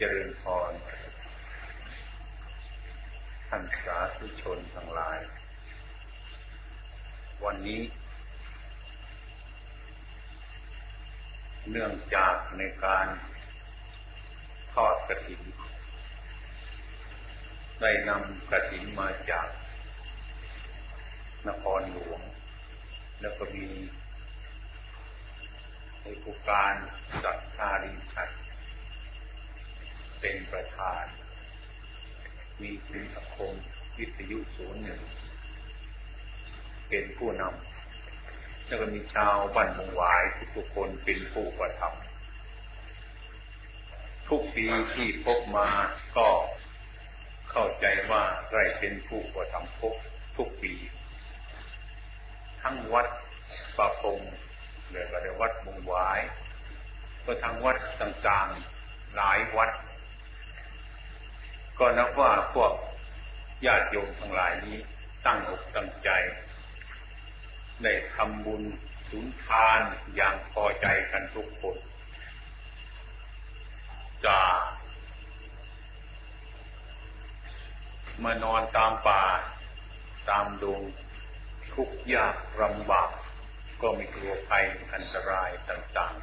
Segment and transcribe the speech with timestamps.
[0.00, 0.72] เจริญพร
[3.48, 5.18] ท่านสาธุชนทั้งหลาย
[7.44, 7.82] วันนี้
[11.70, 13.06] เนื่องจากในการ
[14.72, 15.42] ทอดกระถิ่น
[17.80, 19.48] ได้นำกระถิ่นมาจาก
[21.48, 22.20] นครหลวง
[23.20, 23.68] แล้วก็มี
[26.02, 26.74] ในผู้การ
[27.22, 28.30] สัตธาริชัด
[30.20, 31.04] เป็นประธาน
[32.62, 33.54] มีคุณอาคม
[33.98, 35.00] วิทยุศูนย์หนึ่ง
[36.88, 40.22] เป็นผู้นำแล้วก็มีชาวบ้านมงวาย
[40.54, 45.68] ทุกคนเป็นผู้ประทำทุกปีที่พบมา
[46.16, 46.28] ก็
[47.50, 48.22] เข้าใจว่า
[48.52, 49.94] ได้เป็นผู้ประทำพบ
[50.36, 50.74] ทุกปี
[52.62, 53.06] ทั้งวัด
[53.76, 54.20] ปะพง
[54.88, 56.20] หรือก็ได้วัดมงวาย
[57.24, 59.70] ก็ทั้งวัดต่างๆหลายวัด
[61.78, 62.72] ก็นับว่าพวก
[63.66, 64.78] ญาติโยมทั้งหลายนี้
[65.26, 66.10] ตั้งอกตั้งใจ
[67.82, 68.62] ได้ทำบุญ
[69.10, 69.80] สุนทาน
[70.16, 71.76] อย่างพอใจกันทุกคน
[74.24, 74.40] จะ
[78.24, 79.22] มานอนตามป่า
[80.30, 80.82] ตามดง
[81.74, 83.10] ทุกยากลำบาก
[83.82, 86.14] ก็ไม่กลัวภัยอันตรายต่าง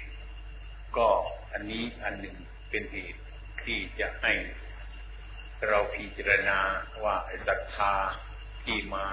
[0.00, 1.08] ๆ ก็
[1.52, 2.36] อันนี้อันหนึ่ง
[2.70, 3.22] เป็นเหตุ
[3.64, 4.32] ที่จะให้
[5.70, 6.60] เราพิจารณา
[7.04, 7.16] ว่า
[7.48, 7.94] ศรัทธา
[8.64, 9.06] ที่มา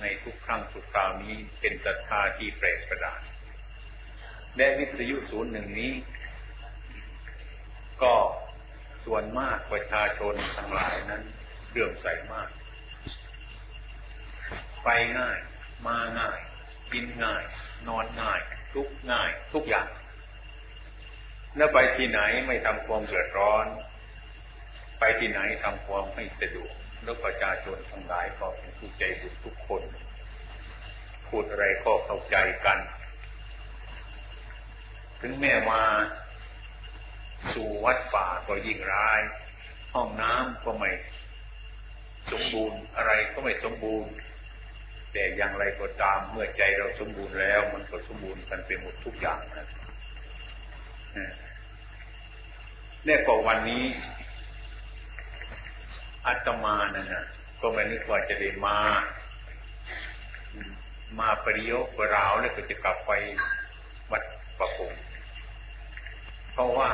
[0.00, 3.20] ในทุกครั้งทุกคราวนี้เป็นศรัทธาที่แปลกประหลาด
[4.56, 5.92] และวิทยุศูนย์หนึ่งนี้
[8.02, 8.14] ก็
[9.04, 11.22] ส่วนมากประชาชนทั้งหลายนั้น
[11.70, 12.48] เรื่อมใสมาก
[14.84, 14.88] ไป
[15.18, 15.38] ง่าย
[15.86, 16.38] มาง่าย
[16.92, 17.42] กินง่าย
[17.88, 18.40] นอนง่าย
[18.74, 19.88] ทุกง่าย ทุกอย่าง
[21.56, 23.66] แล้วไปที่ไหนไม่ทำความเดือดร้อน
[25.04, 29.82] ไปที่ไหนทำความให้สะดวกแล้วประชาชนทั้งหลายก็เป็นผู้ใจบุญทุกคน
[31.28, 32.78] พูดอะไรก็เข้าใจกัน
[35.20, 35.82] ถึงแม้มา
[37.54, 39.20] สู่วัดป่าก็ยิ่งร้าย
[39.94, 40.90] ห้องน้ำก็ไม่
[42.32, 44.12] สมบูรณ์อะไรก็ไม่สมบูรณ์
[45.12, 49.66] แต่อย่างไรก็ตามเมื่อใจเราสมบูรณ์แล้ว มันก็สมบูรณ์กันเป็นหมดทุกอย่างนะ
[53.04, 53.84] เนี่ยก็วันนี้
[56.26, 57.24] อาตมานั่นนะ
[57.60, 58.78] ก็ไม่นึกว่าจะได้มา
[61.18, 63.10] มาปริโยปราวแล้วก็จะกลับไป
[64.10, 64.22] วัด
[64.58, 64.92] ประคง
[66.52, 66.90] เพราะว่า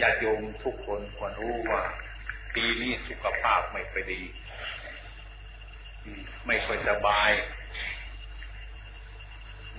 [0.00, 1.82] ญาติโยมทุกคนควรรู้ว่า
[2.54, 4.22] ปีนี้สุขภาพไม่ค่อยดี
[6.46, 7.30] ไม่ค่อยสบาย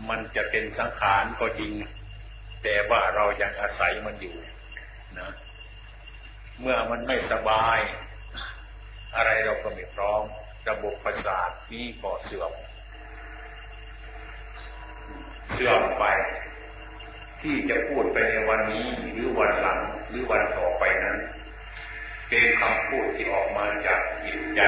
[0.10, 1.74] มันจะเป็นสังขารก็จริง
[2.64, 4.36] แต่ว่าเรายังอาศัยมันอยู่
[5.20, 5.30] นะ
[6.62, 7.80] เมื่อมันไม่สบาย
[9.16, 10.24] อะไรเราก็ไม่พร้อม
[10.70, 12.52] ระบบประสาทนี้ก็เสื่อม
[15.54, 16.06] เสื่อมไป
[17.42, 21.18] ที่จะพูดไปในวันนี้หรือวันหลัง หรือวันต่อไปนั้น
[22.30, 24.62] เป็นคำพูดที่ออกมาจากจิตใจ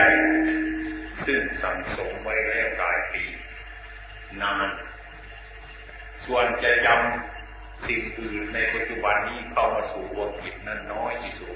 [1.26, 3.24] ซึ่งสังสมไว้แล้วหลายปี
[4.42, 4.68] นาน
[6.26, 11.56] ส่วนจะจำสิ่งอื่นในปัจจุบันนี้เข้ามาสู่ดวงจิตนั้นน้อยที่สุด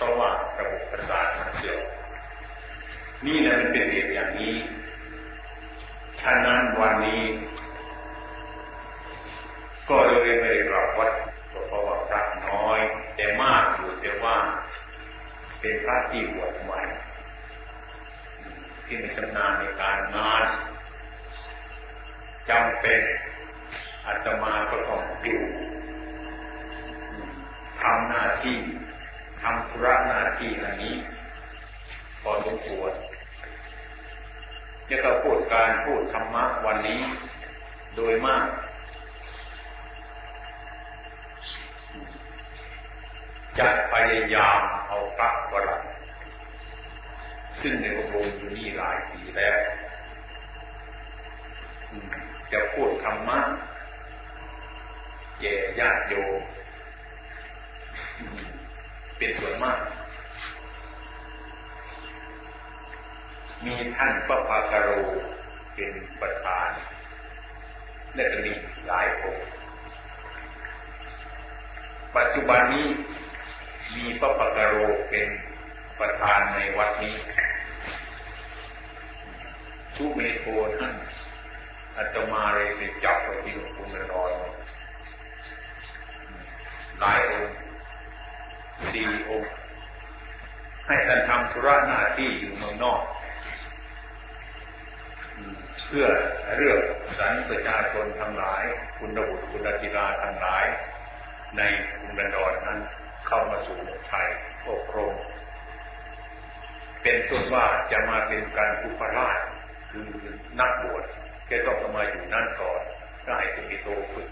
[0.00, 1.80] เพราะว่าระบบประสาทมันเสื่อม
[3.26, 4.54] นี่นะมันเป็นเหตุอย่างนี้
[6.20, 7.22] ฉะนั้นวันนี้
[9.88, 11.12] ก็เลยไม่ได้กลับวัด
[11.68, 12.80] เพราะว่าพระน้อย
[13.16, 14.36] แต่มากอยู่แต่ว่า
[15.60, 16.80] เป็นพระที่บวชใหม่
[18.84, 20.44] ที่มีชำนาญในการงาน
[22.50, 23.00] จำเป็น
[24.06, 25.42] อาตมาก็ต้องอยู่
[27.80, 28.58] ทำหน้าที่
[29.42, 30.94] ทำธุระหน้าที่อันนี้
[32.22, 32.92] พอสมควร
[34.88, 37.00] จะก็พูดการพูดธรรมะวันนี้
[37.96, 38.46] โดยมาก
[43.58, 45.82] จะพยายามเอาพระวรัง
[47.60, 49.58] ซึ่งในอบรมอยู่นี่หลายปีแล้ว
[52.52, 53.38] จะพูดธรรมะ
[55.40, 56.40] แก่ญาติโยม
[59.20, 59.78] เป็นส่วนมาก
[63.66, 64.90] มีท่านพระภากโร
[65.74, 66.70] เป็นประธาน
[68.14, 68.52] และจะมี
[68.86, 69.46] หลายองค์
[72.16, 72.86] ปัจจุบันนี้
[73.96, 74.74] มีพระภากโร
[75.10, 75.28] เป็น
[76.00, 77.16] ประธานในวัดนี้
[79.94, 80.44] ทุเมโท
[80.78, 80.94] ท่าน
[81.96, 84.30] อาตมาเลยไปจับไปที่หลวงปู่นรอย
[87.00, 87.69] หลายองค์
[88.92, 89.30] ซีโอ
[90.86, 93.02] ให้ท่านทำธุระหน้าที่อยู่เมืองนอก
[95.86, 96.06] เพื่อ
[96.56, 96.78] เรื่อง
[97.18, 98.62] สรรประชาชนทั้งหลาย
[98.98, 100.64] คุณบุตรคุณธิราทั้งหลาย
[101.56, 102.78] ในกรุงดันดอนนั้น
[103.26, 103.78] เข้ามาสู่
[104.08, 104.26] ไทย
[104.68, 105.14] อบรม
[107.02, 109.38] เป็นต้นว่าจะมาเป็นการอุปราช
[109.90, 110.06] คือ
[110.60, 111.04] นักบวช
[111.46, 112.80] แกต้องมาอยู่นั่นก่อน
[113.24, 114.28] ก็ให้คุณมีโตฝึก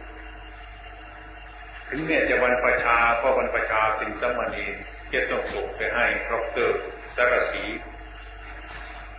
[1.90, 4.64] ถึงแม้จะวันประชาก็วันประชาเป็นสมณี
[5.12, 6.32] จะต้องส่งไปให้ด
[6.68, 6.70] ร
[7.16, 7.64] สารสี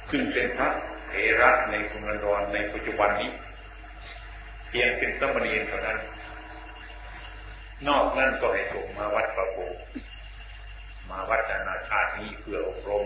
[0.10, 0.70] ซึ่งเป็นพระ
[1.10, 3.32] เถระในสุนทรในปัจจุบันนี้
[4.70, 6.00] เพียงเป็นสมณีเท่านั้น
[7.88, 9.58] นอกนั้นก็ให้ส่งมาวัดประโบ
[11.10, 13.04] มาวัดนานาชาตินี้เพื่ออบรม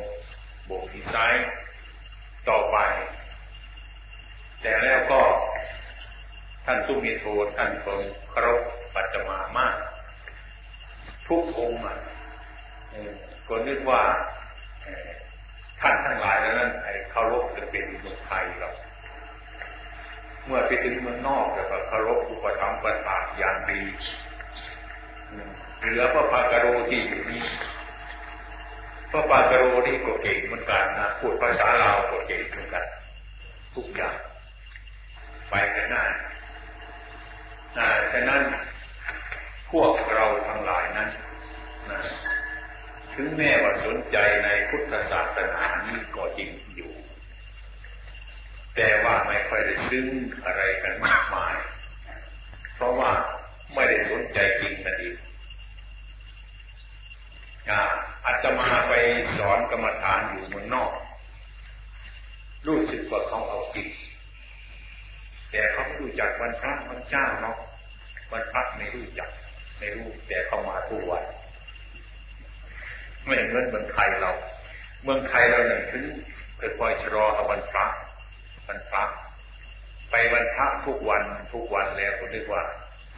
[0.70, 1.50] บกดีไซน์
[2.50, 2.78] ต่อไป
[4.62, 5.22] แต่แล้วก็
[6.66, 7.26] ท่านสุมีโท
[7.58, 8.02] ท่านคง
[8.34, 8.62] ครบ
[8.96, 9.76] ปัจจมามาก
[11.28, 11.82] ทุกองค์
[13.48, 14.02] ก็นึกว่า
[15.82, 18.72] ท่านทั้งหลายแล้วนั้นไอ้เคารพจะเป็นเมืองไทยเรา
[20.46, 23.82] เมื่อไปถึงเมืองนอกแล้วก็เคารพอุปถัมภ์ประสาทอย่างดี
[25.80, 27.44] เหลือพระพากโรที่อยู่นี่
[29.12, 32.86] พระปาตโรนี่ก็เก่งเหมือนกันนะพูดภาษาลาวก็เก่งเหมือนกัน
[33.76, 34.16] ทุกอย่าง
[35.50, 36.04] ไปกันหน้า
[38.14, 38.42] ฉะนั้น
[39.74, 41.10] พวกเราทั้งหลายนั้น
[41.92, 42.02] นะ
[43.14, 46.94] ถึงแม้ว่าสนใจในพุทธศาสนานี้ก็จริงอยู่
[48.76, 50.08] แต่ว่าไม่ค่อยได้ซึ้ง
[50.46, 51.56] อะไรกันมากมาย
[52.76, 53.12] เพราะว่า
[53.74, 55.18] ไม่ได้สนใจจริงนั่นเอง
[58.26, 58.94] อาตมาไป
[59.38, 60.92] สอนกรรมฐานอยู่เมืองนอก
[62.68, 63.90] รู้สึกว่าเขาเอาจริง
[65.52, 67.58] แต่เขาไม่รู้จักวันพระวันเจ้าเนาะ
[68.32, 69.30] วันพระไม่รู้จัก
[69.84, 71.24] ไม่รู้แต่เขามาทุกวัน
[73.26, 74.32] ไม่เหมือนเมืองไทยเรา
[75.04, 76.04] เมืองไทยเราเนี่ยถึง
[76.58, 77.86] เกิดคอยชะลอเอาวันพระ
[78.68, 79.04] วันพระ
[80.12, 82.64] ไปวันพระทุกวันทุกวันแล้วผมเรียกว่า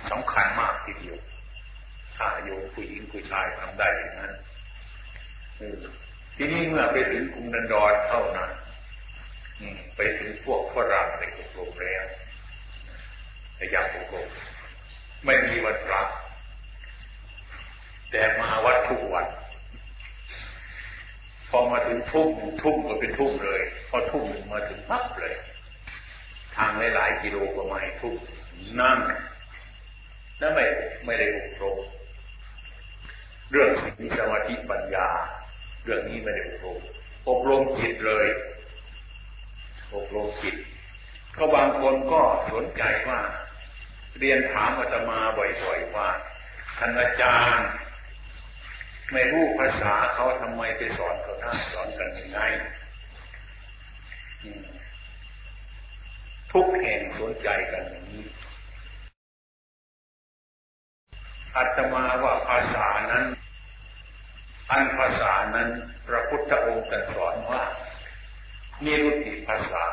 [0.10, 1.18] สำคัญมากทีเดียว
[2.16, 4.34] ถ้าโยผู้หญิงผู้ชายทำได้อย่างนั้น
[6.38, 8.52] ทีนี้เมื่อไปถึงกรุงดันดอนเท่านั้น
[9.96, 12.06] ไปถึงพวกฝรั่งในกรุงแล้ว
[13.58, 14.14] ในยามโก
[15.26, 16.02] ไม่มีวันพระ
[18.18, 19.28] แต่มาวัดทุกวัน
[21.50, 22.30] พอมาถึงทุ่ม
[22.62, 25.36] ทุ่มก็เป็นทุ่มเลย พอทุ่มมาถึงปั๊บเลย
[26.56, 28.16] ทางหลายๆกิโลก็มาทุ่ม
[28.80, 28.98] นั่ง
[30.42, 30.66] นั่นไม่
[31.06, 31.78] ไม่ได้อบรม
[33.52, 33.70] เรื่อง
[34.00, 35.10] มีสมาธิปัญญา
[35.84, 36.78] เรื่องนี้ไม่ได้อบรม
[37.30, 38.28] อบรมจิตเลย
[39.96, 40.56] อบรมจิต
[41.38, 42.22] ก็บางคนก็
[42.54, 43.20] สนใจว่า
[44.20, 46.10] เรียนถามอาตมาบ่อยๆว่า
[46.78, 47.70] ท่านอาจารย์
[49.14, 52.40] ไม่รู้ภาษาเขาทำไมไปสอนเขาได้สอนกันยังไง
[56.52, 58.26] ทุกแห่งสนใจกันอย่างนี้
[61.56, 63.26] อาตมาว่าภาษานั้น
[64.72, 65.70] อันภาษานั้น
[66.08, 67.64] พระพุทธองค์ตรัสอนว่า
[68.84, 69.86] นิรุติภาษา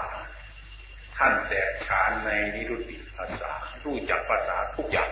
[1.17, 3.53] ท่านแตกฉานในนิรุติภาษา
[3.85, 5.11] รู้จักภาษาทุกอย่าง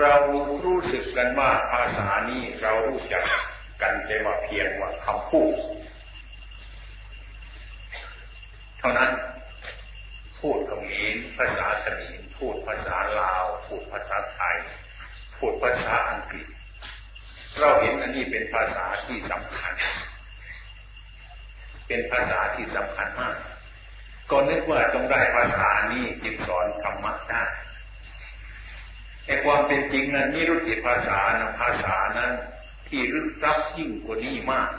[0.00, 0.14] เรา
[0.64, 3.24] รู้สึกกันว่าภาษานี้เรารู้จัก
[3.82, 5.54] กันแต่ว่าเพียงว่าคำพูด
[8.78, 9.10] เท่านั้น
[10.40, 14.56] พูดเขมรภาษาเขมพูดภาษาลาว พูดภาษาไทย
[15.36, 16.46] พูดภาษาอังกฤษ
[17.60, 19.74] เราเห็นอันนี้เป็นภาษาที่สำคัญ
[21.86, 23.36] เป็นภาษาที่สำคัญมาก
[24.30, 27.44] ก็นึกว่าต้องได้ภาษานี้จิตสอนธรรมะได้
[29.24, 32.32] แต่ความเป็นจริงนั้นนี่รู้จิภาษานะภาษานั้น
[32.88, 34.70] ที่ลึกลับยิ่งกว่านี้มาก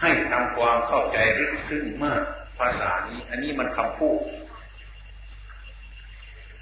[0.00, 2.22] ให้ทำความเข้าใจลึกซึ้งมาก
[2.58, 4.20] ภาษานี้ อันนี้มันคำพูด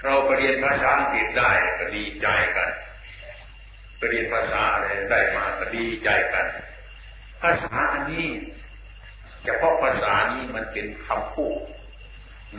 [0.04, 2.26] เราไปเรียนภาษาอังกฤษได้ก็ดีใจ
[2.56, 2.70] กัน
[3.96, 6.46] ไปเรียนภาษาอะไรได้มาก็ดีใจกัน
[7.42, 8.26] ภาษาอันนี้
[9.44, 11.58] เฉพาะภาษานี้มันเป็นคำพูด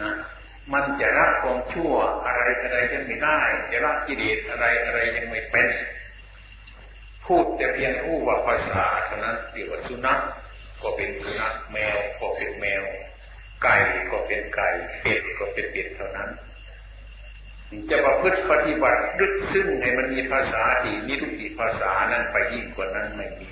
[0.01, 0.13] นะ
[0.73, 1.93] มันจะรักความชั่ว
[2.25, 3.39] อะไรอะไรยังไม่ได้
[3.71, 5.67] จะรักกิเลสอะไรอะไรยังไม่เป็น
[7.25, 10.19] พูดแต่เพียงรู้ว่าภาษาเท่านั้นเรียกว่าสุนัข
[10.81, 12.83] ก็เป็นสุนัขแมวก็เป็นแมว
[13.63, 13.75] ไก่
[14.11, 14.67] ก็เป็นไก่
[15.01, 16.29] เป็ดก็เป็นเป็ดเท่านั้น
[17.89, 23.51] จะประพฤติปฏิบัติดึกซึ่งให้มันมีภาษาที่มีทุกิภาษานั้นไปยิ่งกว่านั้นไม่มี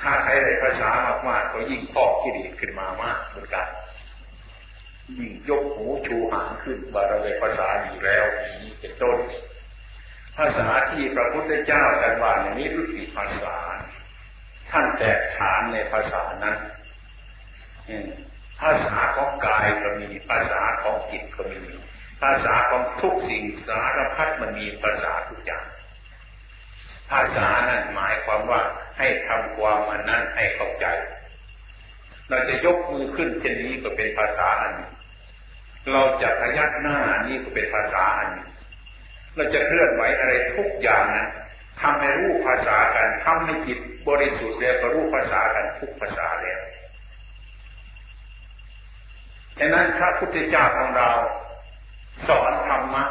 [0.00, 0.90] ถ้าใช้ในภาษา
[1.28, 3.66] มากๆก็ยิ่งพอกกิเลสขึ้นมามากเหมือนกัน
[5.18, 8.24] ยิ่งยกหูชูหางขึ้นว่าเราในภาษาอยู่แล้ว
[8.62, 9.18] นี้เป็นต้น
[10.36, 13.56] ภาษาที่พระพุทธเจ้าตรัสว่าอย่างนี้รู้กี่ภาษา
[14.70, 16.56] ท่านแตกฉานในภาษานั้น
[18.60, 21.58] ภาษาของกายก็มีภาษาของจิตก็มี
[22.22, 25.66] ภาษาของทุกสิ่งสารพัดมันมีภาษาทุกอย่าง
[27.10, 28.60] ภาษานั้นหมายความว่า
[28.98, 30.86] ให้ทำความอันนั้นให้เข้าใจ
[32.30, 34.90] เราจะยกมือขึ้นเช่นนี้ก็เป็นภาษาอันนี้
[35.92, 38.46] เราจะพยักหน้านี่ก็เป็นภาษาอันนี้
[39.36, 41.28] เราจะเคลื่อนไหวอะไรทุกอย่างนั้น
[41.80, 43.78] ทำให้รู้ภาษากันทำให้จิต
[44.08, 46.60] บริสุทธิ์แล้วก็รู้ภาษากันทุกภาษาแล้ว
[49.58, 51.10] ฉะนั้นพระพุทธเจ้าของเรา
[52.28, 53.04] สอนธรรมะ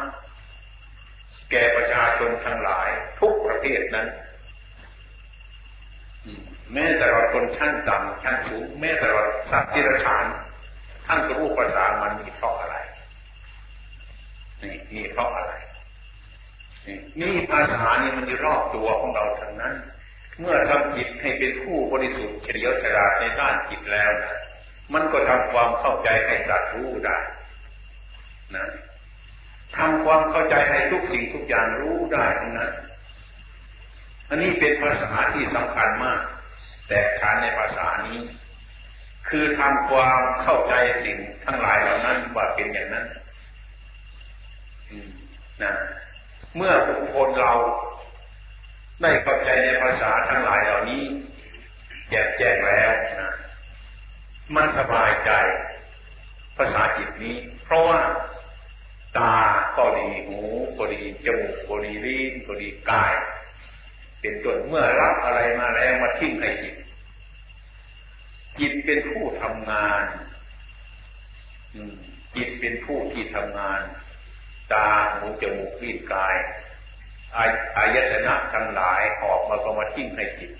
[1.50, 2.88] แก่ประชาชนทั้งหลาย
[3.20, 4.08] ทุกประเภทนั้น
[6.74, 10.24] แม้แต่เราคนชั้นต่ำชั้นสูง แม้แต่เราสัตว์ที่ระฉาน
[11.06, 12.76] ท่านก็รู้ภาษามันมีเพราะอะไร
[14.62, 15.52] นี่มีเพราะอะไร
[17.20, 19.74] นี่ภาษานี่มันอยู่รอบตัวของเราทั้งนั้น
[20.40, 24.38] เมื่อทำจิตให้เป็นผู้บริสุทธิ์เฉลียวฉลาดในด้านจิตแล้วนะ
[24.94, 27.18] มันก็ทำความเข้าใจให้สัตว์รู้ได้
[28.56, 28.66] นะ
[29.76, 32.72] ทำความเข้าใจให้ทุกสิ่งทุกอย่างรู้ได้ทั้งนั้น
[34.28, 36.20] อันนี้เป็นภาษาที่สำคัญมาก
[36.88, 38.18] แต่ฐานในภาษานี้
[39.28, 40.74] คือทำความเข้าใจ
[41.04, 43.06] สิ่งทั้งหลายเหล่านั้นว่าเป็นอย่างนั้น
[45.62, 45.74] นะ
[46.56, 47.52] เมื่อบุคคลเรา
[49.02, 51.02] ได้เข้าใจในภาษาทั้งหลายเหล่านี้
[52.10, 52.90] แจกแจงแล้ว
[53.22, 53.34] นะ
[54.54, 55.30] มันสบายใจ
[56.56, 58.00] ภาษาจิตนี้ เพราะว่า
[59.18, 59.34] ตา
[59.76, 60.40] ก็ดีหู
[60.78, 63.14] ก็ดีจมูกก็ดีลิ้นก็ดีกาย
[64.24, 66.76] เป็นต้นเมื่อรับอะไรมาแล้วมาทิ้งให้จิต
[68.58, 70.04] จิตเป็นผู้ทำงาน
[72.36, 73.80] จิตเป็นผู้ที่ทำงาน
[74.72, 76.36] ตาหูจมูกลิ้นกาย
[77.76, 80.52] อายตนะทั้งหลายออกมาก็มาทิ้งให้จิต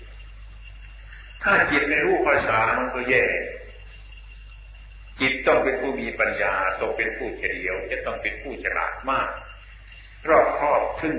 [1.43, 3.25] ถ้าจิตไม่รู้ภาษามันก็แย่
[5.19, 9.29] จิตต้องเป็นผู้มีปัญญาต้องเป็นผู้เฉลียว จะต้องเป็นผู้ฉลาดมาก
[10.29, 11.15] รอบครอบซึ่ง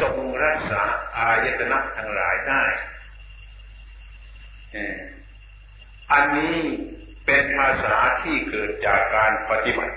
[0.00, 0.82] ทรงรักษา
[1.16, 2.62] อายตนะทั้งหลายได้
[6.12, 6.56] อันนี้
[7.26, 9.94] เป็นภาษาที่เกิดจากการปฏิบัติ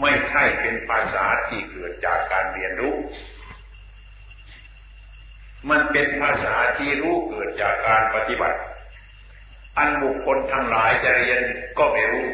[0.00, 2.96] ไม่ใช่เป็นภาษาที่เกิดจากการเรียนรู้
[5.70, 8.58] มันเป็นภาษาที่รู้เกิดจากการปฏิบัติ
[9.78, 11.40] อันบุคคลทั้งหลายจะเรียน
[11.78, 12.26] ก็ไม่รู้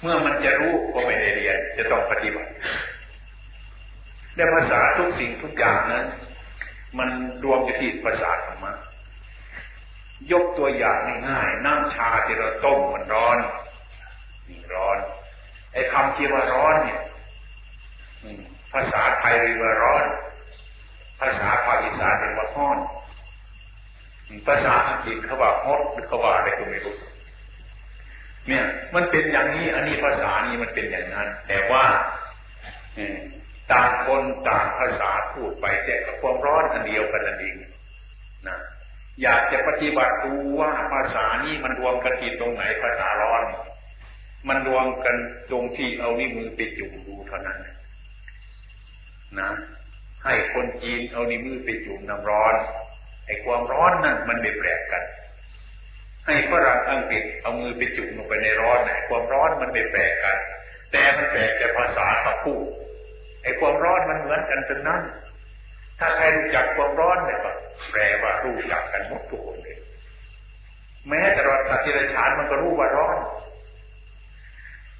[0.00, 2.50] เมื่อมันจะรู้ก็ไม่ได้เรียนจะต้องปฏิบัติ
[4.36, 6.06] ในภาษาทุกสิ่งทุกอย่างนั้น
[6.98, 7.08] มัน
[7.44, 8.72] รวมอยู่ที่ภาษาธรรมะ
[10.32, 10.96] ยกตัวอย่าง
[11.28, 13.38] ง่ายๆน้ำชาที่เราต้มมันร้อน
[14.48, 14.98] นี่ร้อน
[15.72, 17.00] ไอ้คำที่ว่าร้อนเนี่ย
[18.72, 20.04] ภาษาไทยเรียกว่าร้อน
[21.20, 22.78] ภาษาภาคอีสานเรียกว่าห้อน
[24.48, 26.96] ภาษาอังกฤษเขาว่าฮอตหรือเขาว่าอะไรก็ไม่รู้
[28.48, 31.84] เนี่ย มันเป็นอย่างนี้ อันนี้ภาษานี้มันเป็นอย่างนั้น แต่ว่า
[33.72, 37.56] ต่างคนต่างภาษาพูดไปแต่กับความร้อนอันเดียวกันนั่นเอง
[38.48, 38.58] นะ
[39.22, 43.42] อยากจะปฏิบัติดูว่าภาษานี้มันรวมกันที่ตรงไหนภาษาร้อน
[44.48, 45.16] มันรวมกัน
[45.50, 47.58] ตรงที่เอานิ้วมือไปจุ่มดูเท่านั้น
[49.38, 49.50] นะ
[50.24, 52.54] ให้คนจีนเอานิ้วมือไปจุ่มน้ำร้อน
[53.26, 55.02] ไอ้ความร้อนนั่นมันไม่แปลกกัน
[56.26, 60.36] ให้ฝรั่งอังกฤษเอามือไปจุ่มลงไปในร้อนไอ้ความร้อนมันไม่แปลกกัน
[60.92, 62.62] แต่มันแปลกแต่ภาษาเขาพูด
[63.42, 65.02] ไอ้ความร้อนมันเหมือนกันทั้งนั้น
[65.98, 67.50] ถ้าใครรู้จักความร้อนเนี่ยก็
[67.92, 69.78] แปลว่ารู้จักกันหมดทุกคนเลย
[71.08, 73.16] แม้แต่รสัตว์ที่ไรฉานมันก็รู้ว่าร้อน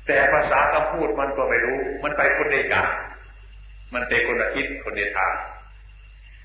[0.06, 2.88] แต่ภาษาคำพูดมันก็ไม่รู้ มันไปคนเดียาง
[3.94, 5.34] มันเป็นคนละทิศคนเดียทาง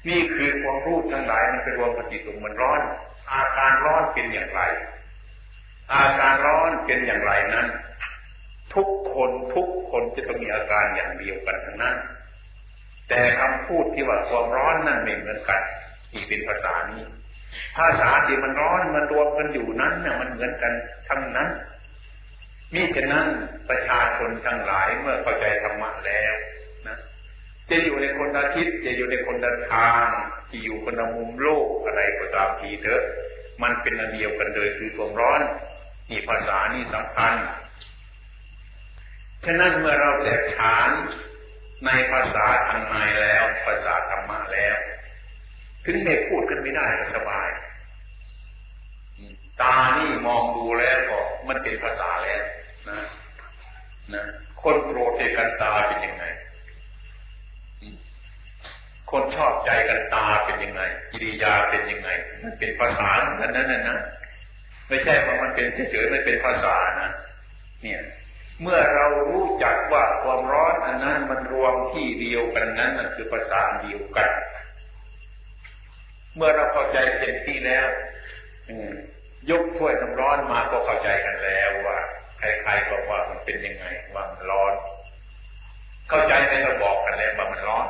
[0.07, 2.79] นี่คือความรู้ทั้งหลายมันเป็นรวมปฏิตุมันร้อน
[3.33, 4.61] อาการร้อนเป็นอย่างไร
[5.93, 7.67] อาการร้อนเป็นอย่างไรนั้น
[8.75, 11.95] ทุกคนทุกคนจะต้องมีอาการอย่างเดียวกันทั้งนั้น
[13.09, 15.61] แต่คำพูดที่ว่าความร้อนนั้นไม่เหมือนกัน
[16.13, 17.03] นี่เป็นภาษานี้
[17.77, 20.73] ภาษาที่มันร้อนมันรวมกันอยู่นั้นเนี่ยมันเหมือนกัน
[21.09, 21.49] ทั้งนั้น
[22.73, 23.25] มิฉะนั้น
[23.69, 26.33] ประชาชนทั้งหลายเมื่อเข้าใจธรรมะแล้ว
[26.87, 26.97] นะ
[27.69, 30.05] จะอยู่ในคนละทิศจะอยู่ในคนละทาง
[30.51, 33.03] จะอยู่คนละมุมโลกอะไรก็ตามทีเถอะ
[33.61, 35.41] มันเป็นอันเดียวกันเลยคือความร้อน
[36.09, 37.33] นี่ภาษานี่สำคัญ
[39.45, 40.89] ฉะนั้นเมื่อเราแตกฉาน
[41.85, 44.77] ในภาษาทางในแล้ว ภาษาธรรมะแล้ว
[45.85, 47.49] ถึงไม่พูดกันไม่ได้สบาย
[49.61, 52.41] ตานี่มองดูแล้วก็มันเป็นภาษาแล้ว
[52.89, 52.99] นะ
[54.13, 54.23] นะ
[54.61, 56.25] คนโกรธกันตาเป็นยังไง
[59.11, 62.09] คนชอบใจกันตาเป็นยังไงกิริยาเป็นยังไง
[62.43, 63.09] มันเป็นภาษา
[63.41, 63.97] อันนั้นนะนะ
[64.89, 67.09] ไม่ใช่ว่ามันเป็นเฉยๆไม่เป็นภาษานะ
[67.81, 68.01] เนี่ย
[68.61, 74.29] เมื่อเรารู้จักว่าความร้อนอันนั้นมันรวมที่เดียวกันนั้นนั่นคือภาษาเดียวกัน
[76.35, 77.87] เมื่อเราเข้าใจเช่นที่แล้ว
[79.49, 81.97] ยกถ้วยน้ำร้อนมาก็เข้าใจกันแล้วว่า
[82.39, 84.73] ใครๆบอกว่ามันเป็นยังไงว่ามันร้อน
[86.09, 87.85] เข้าใจไหมเราบอกกันแล้วว่ามันร้อน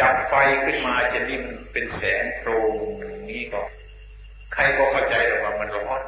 [0.00, 0.34] จับไฟ
[0.64, 2.74] ขึ้นมาจะนี่มันเป็นแสงโพรง
[3.30, 3.60] นี้ก็
[4.54, 6.00] ใครก็เข้าใจแล้วว่ามันร้อน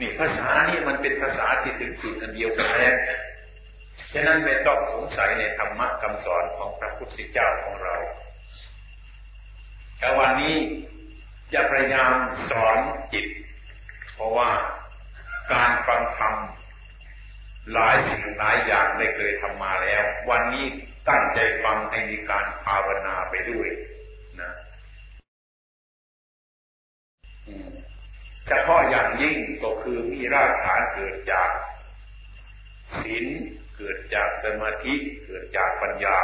[0.00, 2.94] นี่ภาษานี่มันเป็นภาษาที่ถึงจุดอันเดียวกันแล้ว
[4.12, 7.96] ฉะนั้นไม่ต้องสงสัยในธรรมะคำสอนของพระพุทธเจ้าของเรา
[9.98, 10.56] แต่วันนี้
[11.52, 12.12] จะพยายาม
[12.50, 12.78] สอน
[13.12, 13.26] จิต
[14.14, 14.50] เพราะว่า
[15.52, 16.34] การฟังธรรม
[17.72, 20.66] หลายสิ่งหลายอย่างได้เคยทำมาแล้ว วันนี้
[21.08, 23.68] ตั้งใจฟังให้มีการภาวนาไปด้วย
[24.40, 24.52] นะ
[28.48, 31.50] เฉพาะอย่างยิ่งก็คือมีรากฐานเกิดจาก
[33.02, 33.26] ศีล
[33.76, 36.18] เกิดจากสมาธิเกิดจากปัญญา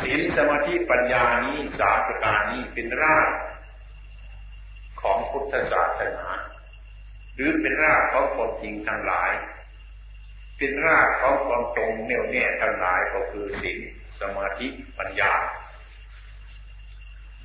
[0.00, 3.30] ศีลสมาธิปัญญานี้สามประการนี้เป็นราก
[5.00, 6.28] ของพุทธศาสนา
[7.34, 9.32] หรือเป็นรากของความจริงทั้งหลาย
[10.58, 13.78] เป็นรากของความตรงแน่วแน่ทั้งหลายก็คือศีล
[14.20, 14.66] สมาธิ
[14.98, 15.32] ปัญญา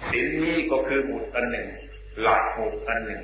[0.09, 1.67] ศีลนี้ก็คือหมุดอันหนึ่ง
[2.19, 3.23] หลักหมุดอันหนึ่ง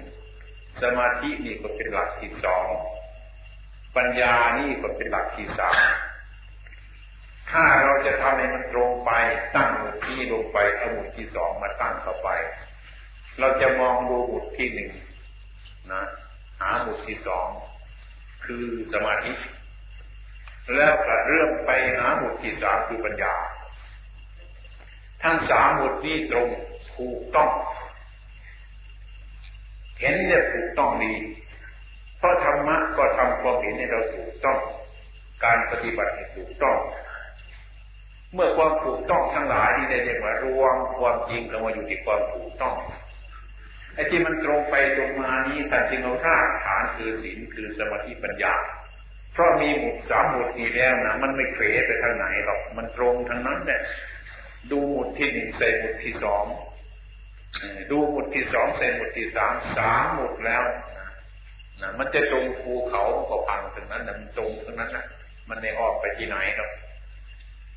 [0.82, 2.68] สมาธินี่ก็เป็นหลักที่สอง
[3.96, 5.80] ปัญญานี่ก็เป็นหลักที่สาม
[7.52, 9.12] ถ้าเราจะทำให้มันตรงไป
[9.56, 12.30] ตั้งหมุดที่ลงไปเอาหมุดที่สองมาตั้งเข้าไป
[13.40, 14.92] เราจะมองดูหมุดที่หนึ่ง
[15.92, 16.04] นะ
[16.60, 17.48] หาหมุดที่สอง
[18.46, 19.34] คือสมาธิ
[20.76, 23.36] แล้วก็เริ่มไปหาหมุดที่สามคือปัญญา
[25.24, 26.48] ทั้งสามหมุดนี้ตรง
[26.96, 27.50] ถูกต้อง
[30.00, 31.14] เห็นเนี่ยถูกต้องดี
[32.18, 34.60] เพราะธรรมะก็ทำความเห็นในเราถูกต้อง
[35.46, 36.78] การปฏิบัติให้ถูกต้อง
[38.34, 42.76] เมื่อความถูกต้องทั้งหลายนี่เรียกว่ารวมความจริงเข้ามาอยู่ที่ความถูกต้อง
[43.96, 48.54] ไอ้ที่มันตรงไปตรงมานี้แต่จริงเรารากฐานคือศีลคือสมาธิปัญญา
[49.34, 53.82] เพราะมีหมุดสามหมุดนี้แล้วนะมันไม่เขวไปทางไหนหรอกมันตรงทางนั้นเนี่ย
[54.72, 56.46] ดูหมุดที่หนึ่งใส่หมุดที่สอง
[57.92, 60.64] ดูหมุดที่สองใส่หมุดที่สามสามหมุดแล้ว
[61.82, 65.06] นะมันจะตรงภูเขาก็พังถึงนั้นนะมันตรงถึงนั้นนะ
[65.50, 66.72] มันไม่ออกไปที่ไหนหรอก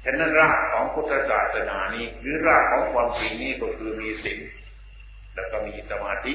[0.04, 4.38] ฉะนั้นรากของพุทธศาสนานี้ หรือรากของความจริงนี้ก็คือมีศีล
[5.35, 6.33] แล้วก็มีสมาธิ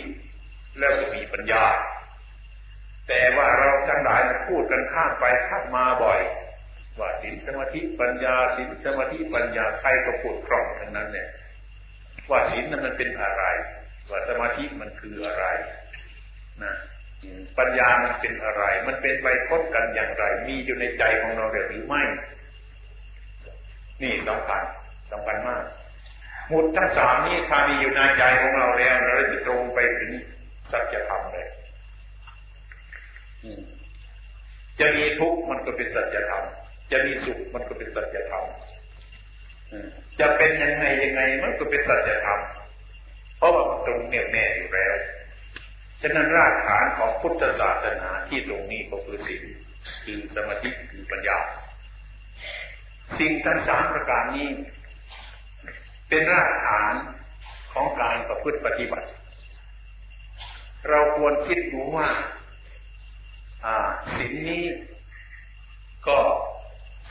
[0.80, 1.64] แล้วก็มีปัญญา
[3.08, 6.20] แต่ว่าเราทั้งหลายพูดกันข้ามไปข้ามมาบ่อย
[7.00, 11.28] ว่าสินสมาธิปัญญาสินสมาธิปัญญาใครก็พูดคล่องทั้งนั้นเนี่ย
[12.30, 13.44] ว่าสินนั้นมันเป็นอะไร
[14.10, 15.46] ว่าสมาธิมันคืออะไร
[16.64, 16.74] นะ
[17.58, 22.04] ปัญญามันเป็นอะไร มันเป็นไปพบกันอย่างไร มีอยู่ในใจของเราหรือไม่
[24.02, 24.62] นี่สำคัญ
[25.12, 25.64] สำคัญมาก
[26.50, 30.12] หมุดทั้งสามนี้ถ้ามีอยู่ในใจของเราแล้ว เราจะตรงไปถึง
[30.72, 31.48] สัจธรรมเลย
[34.80, 36.44] จะมีทุกข์มันก็เป็นสัจธรรม
[36.92, 38.46] จะมีสุขมันก็เป็นสัจธรรม
[40.20, 42.40] จะเป็นยังไงยังไงมันก็เป็นสัจธรรม
[43.38, 44.96] เพราะว่ามันตรงแน่แน่อยู่แล้ว
[46.02, 49.42] ฉะนั้นรากฐานของพุทธศาสนาที่ตรงนี้ก็คือสิ่ง
[50.04, 51.38] คือสมาธิคือปัญญา
[53.20, 54.48] สิ่งทั้งสามประการนี้
[56.10, 56.94] เป็นรากฐาน
[57.74, 59.10] ของการประพฤติปฏิบัติ
[60.90, 62.10] เราควรคิดดูว่า
[64.16, 64.64] ศีลนี้
[66.08, 66.18] ก็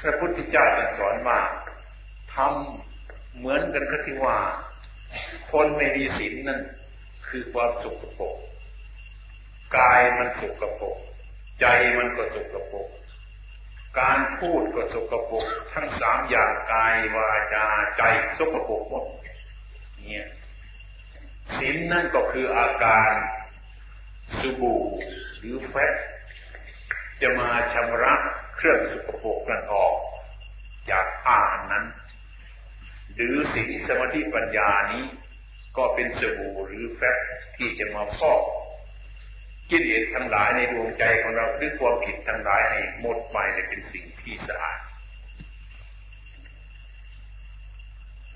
[0.00, 0.66] พระพุทธเจ้า
[0.98, 1.38] สอนมา
[2.35, 4.38] ทำเหมือนกันก็ที่ว่า
[5.51, 6.61] คนไม่มีศีลนั่น
[7.29, 8.37] คือความสุขปก
[9.79, 10.97] กายมันสุขปก
[11.61, 11.66] ใจ
[11.99, 12.88] มันก็สุขปก
[14.01, 17.66] การพูดก็สุขปกทั้งสามอย่างกายวาจา
[17.97, 18.03] ใจ
[18.38, 19.05] สุขปกหมด
[20.09, 20.27] เนี่ย
[21.57, 23.12] ศีลนั่นก็คืออาการ
[24.38, 24.75] สุบู
[25.38, 25.94] หรือแฟต
[27.23, 28.14] จะมาชำระ
[28.57, 29.97] เครื่องสุขภกนั้นออก
[30.90, 31.40] จากผ้า
[31.73, 31.85] นั้น
[33.16, 35.05] หรือสิ่งสมาธิปัญญานี้
[35.77, 37.18] ก็เป็นสบู่หรือแฟบ
[37.57, 38.42] ที่จะมาฟอก
[39.70, 44.81] กิเลสทั้งหลายในดวงใจของเราหรือความผิดทั้งหลายให้หมดไปในเป็นสิ่งที่สะอาด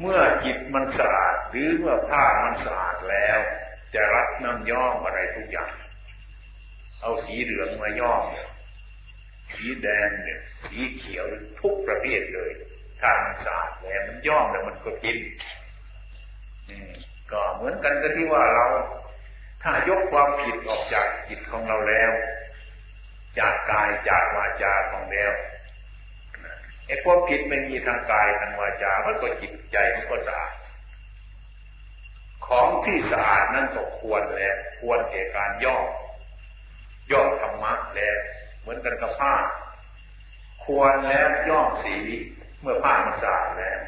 [0.01, 3.39] เมื่อจิตมันสะอาดหรือเมื่อผ้ามันสะอาดแล้ว
[3.95, 5.73] จะรับน้ำย่อมอะไรทุกอย่าง
[7.01, 8.25] เอาสีเหลืองมาย่อม
[9.55, 11.25] สีแดงเนี่ยสีเขียว
[11.61, 12.53] ทุกประเภทเลย
[13.01, 15.19] ถ้ามันสะอาดแล้วมันย่อมแล้วมันก็กิน
[17.31, 18.67] ก็เหมือนกันกับที่ว่าเรา
[19.63, 22.13] ถ้ายกความผิดออกจากจิตของเราแล้ว
[23.39, 25.33] จากกายจากวาจาของแล้ว
[26.87, 30.53] ไอ้ความผิดไม่มีทางกายทางวาจา มันก็จิตใจมันก็สะอาด
[32.47, 35.77] ของที่สะอาดนั่นก็ควรแล้วควรแก่การย่อ
[37.13, 38.17] ย่อธรรมะแล้ว
[38.61, 39.35] เหมือนกันกับผ้า
[40.65, 41.95] ควรแล้วย่อสี
[42.63, 43.81] เมื่อผ้ามันสะอาดแล้ว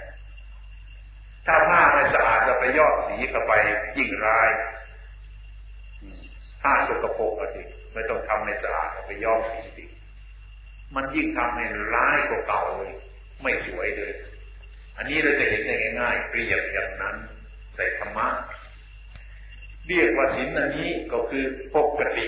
[1.46, 3.52] ถ้าผ้าไม่สะอาดจะไปย่อสีเข้าไป
[3.96, 4.50] ยิ่งร้าย
[6.62, 9.84] ผ้าสกปรกอะสิไม่ต้องทำในสะอาดไปย่อสีสิ
[10.94, 12.92] มันยิ่งทำให้ร้ายกว่าเก่าเลย
[13.42, 14.12] ไม่สวยเลย
[14.96, 17.16] อันนี้เราจะเห็นได้ง่ายๆเปรียบอย่างนั้น
[17.74, 18.28] ใส่ธรรมะ
[19.86, 21.44] เรียกว่าศีลอันนี้ก็คือ
[21.76, 22.26] ปกติ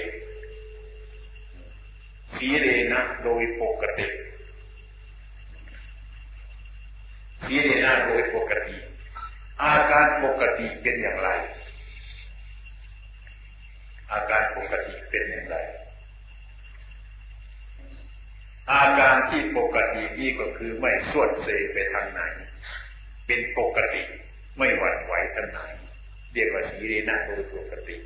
[2.36, 4.06] สีเรนะโดยปกติ
[7.46, 8.76] สีเรนะโดยปกติ
[9.62, 11.30] อาการปกติเป็นอย่างไร
[14.12, 15.56] อาการปกติเป็นอย่างไร
[18.72, 22.20] อาการที่ปกตินี่ก็คือไม่สวดเซไปทางไหน
[23.26, 24.02] เป็นปกติ
[24.58, 25.60] ไม่หวั่นไหวทางไหน
[26.32, 27.96] เรียกว่าสีเรนะโดยปกติ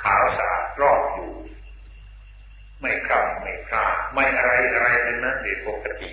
[0.00, 1.32] ขาวสะอาดรอบอยู่
[2.80, 6.10] ไม่คำไม่คลาไม่อะไรอะไรทั้งนั้นเด็ปกติ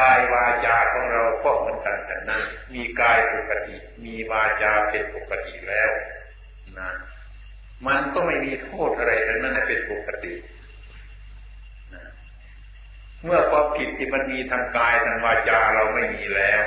[0.00, 2.42] กายวาจาของเราก็เหมือนกันฉันนั้น
[2.74, 5.90] มีกายปกติ มีวาจาเป็นปกติแล้ว
[6.78, 6.90] นะ
[7.86, 10.34] มันก็ไม่มีโทษอะไรทั้งนั้นเป็นปกติ
[11.94, 12.04] นะ
[13.24, 16.62] เมื่อความผิดที่มันมีทางกายทางวาจาเราไม่มีแล้ว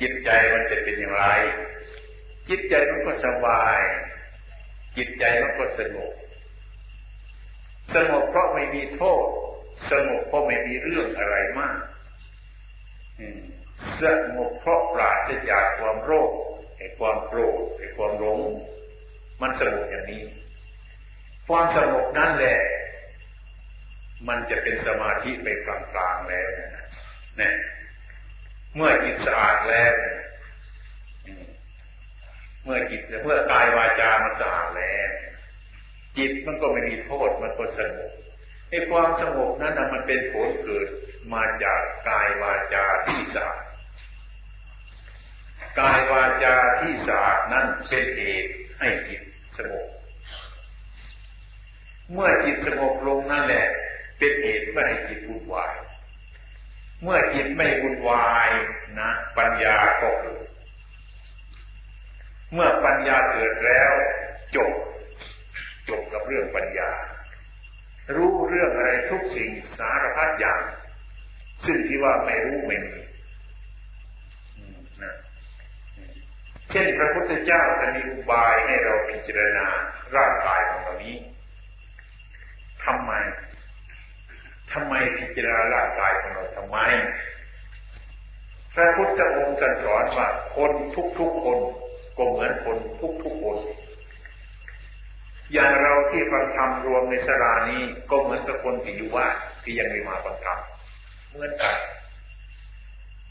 [0.00, 1.24] จิตใจมันจะเป็นอย่างไร
[2.48, 3.80] จิตใจมันก็สบาย
[4.96, 6.12] จิตใจมันก็สงบ
[7.94, 9.24] สงบเพราะไม่มีโทษ
[9.90, 11.76] สงบเพราะไม่มีเรื่องอะไรมาก
[14.02, 14.04] ส
[14.36, 16.30] งบเพราะปราศจากความโรค
[16.78, 18.40] ไอ้ความโกรธไอ้ความหลง
[19.40, 20.22] มันสงบอย่างนี้
[21.48, 22.58] ความสงบนั่นแหละ
[24.28, 26.86] มันจะเป็นสมาธิไปกลางๆแล้วนะ
[27.38, 27.54] เนี่ย
[28.74, 29.94] เมื่อจิตสะอาดแล้ว
[32.64, 35.10] เมื่อจิตเมื่อกายวาจามันสะอาดแล้ว
[36.18, 38.12] จิตมันก็ไม่มีโทษมันก็สงบ
[38.70, 40.88] ไอ้ความสงบนั้นนะมันเป็นผลเกิด
[41.32, 43.64] มาจากกายวาจาที่สะอาด
[45.80, 49.22] กายวาจาที่สะอาดนั้นเป็นเหตุให้จิต
[49.58, 49.88] สงบ
[52.12, 53.66] เมื่อจิตสงบลงนั่นแหละ
[54.18, 55.74] เป็นเหตุไม่ให้จิตวุ่นวาย
[57.02, 58.50] เมื่อจิตไม่วุ่นวาย
[58.98, 60.46] นะปัญญาก็เกิด
[62.52, 63.92] เมื่อปัญญาเกิดแล้ว
[64.56, 64.72] จบ
[65.88, 66.90] จบกับเรื่องปัญญา
[68.16, 70.60] รู้เรื่องอะไรทุกสิ่งสารพัดอย่าง
[71.64, 72.96] ซึ่งที่ว่าไม่รู้ไม่มี
[75.02, 75.14] นะ
[76.70, 79.66] เช่นพระพุทธเจ้าจะมีอุบายให้เราพิจารณา
[80.16, 81.16] ร่างกายของเรานี้
[82.84, 83.12] ทำไม
[84.72, 86.78] ทำไมพิจารณาร่างกายของเราทำไม
[88.74, 90.72] พระพุทธองค์สอนว่าคน
[91.18, 91.58] ทุกๆคน
[92.16, 92.76] ก็เหมือนคน
[93.22, 93.58] ทุกๆคน
[95.52, 99.26] อย่างเราที่ฟังธรรมรวมในสรานี้ก็เหมือนกับคนที่อยู่ว่า
[99.62, 100.58] ที่ยังไม่มาฟังธรรม
[101.34, 101.76] เหมือนกัน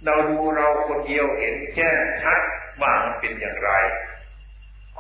[0.06, 2.42] เราดูเราคนเดียวเห็นแจ้งชัด
[2.82, 3.72] ว่ามันเป็นอย่างไร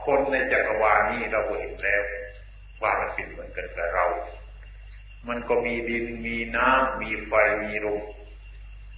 [0.06, 2.04] คนในจักรวาลนี้เราเห็นแล้ว
[2.82, 4.06] ว่ามันเป็นเหมือนกันกับเรา
[5.28, 8.02] มันก็มีดินมีน้ำมีไฟมีลม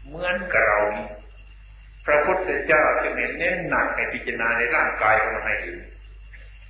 [0.06, 1.08] เหมือนกับเรานี้
[2.06, 5.78] พระพุทธเจ้าจะเน้นหนักให้พิจารณาในร่างกายของเราให้เห็น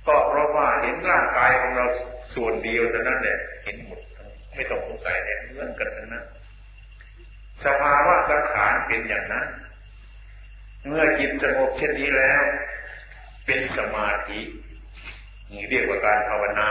[0.06, 1.86] ก็เพราะว่าเห็นร่างกายของเรา
[2.34, 4.00] ส่วนเดียวเท่านั้นแหละเห็นหมด
[4.54, 6.24] ไม่ต้องสงสัยเนี่ยเหมือนกันทั้งนั้น
[7.64, 9.46] สภาวะสังขารเป็นอย่างนั้น
[10.86, 12.42] เมื่อจิตสงบเช่นนี้แล้ว
[13.46, 14.40] เป็นสมาธิ
[15.52, 16.70] นี่เรียกว่าการภาวนา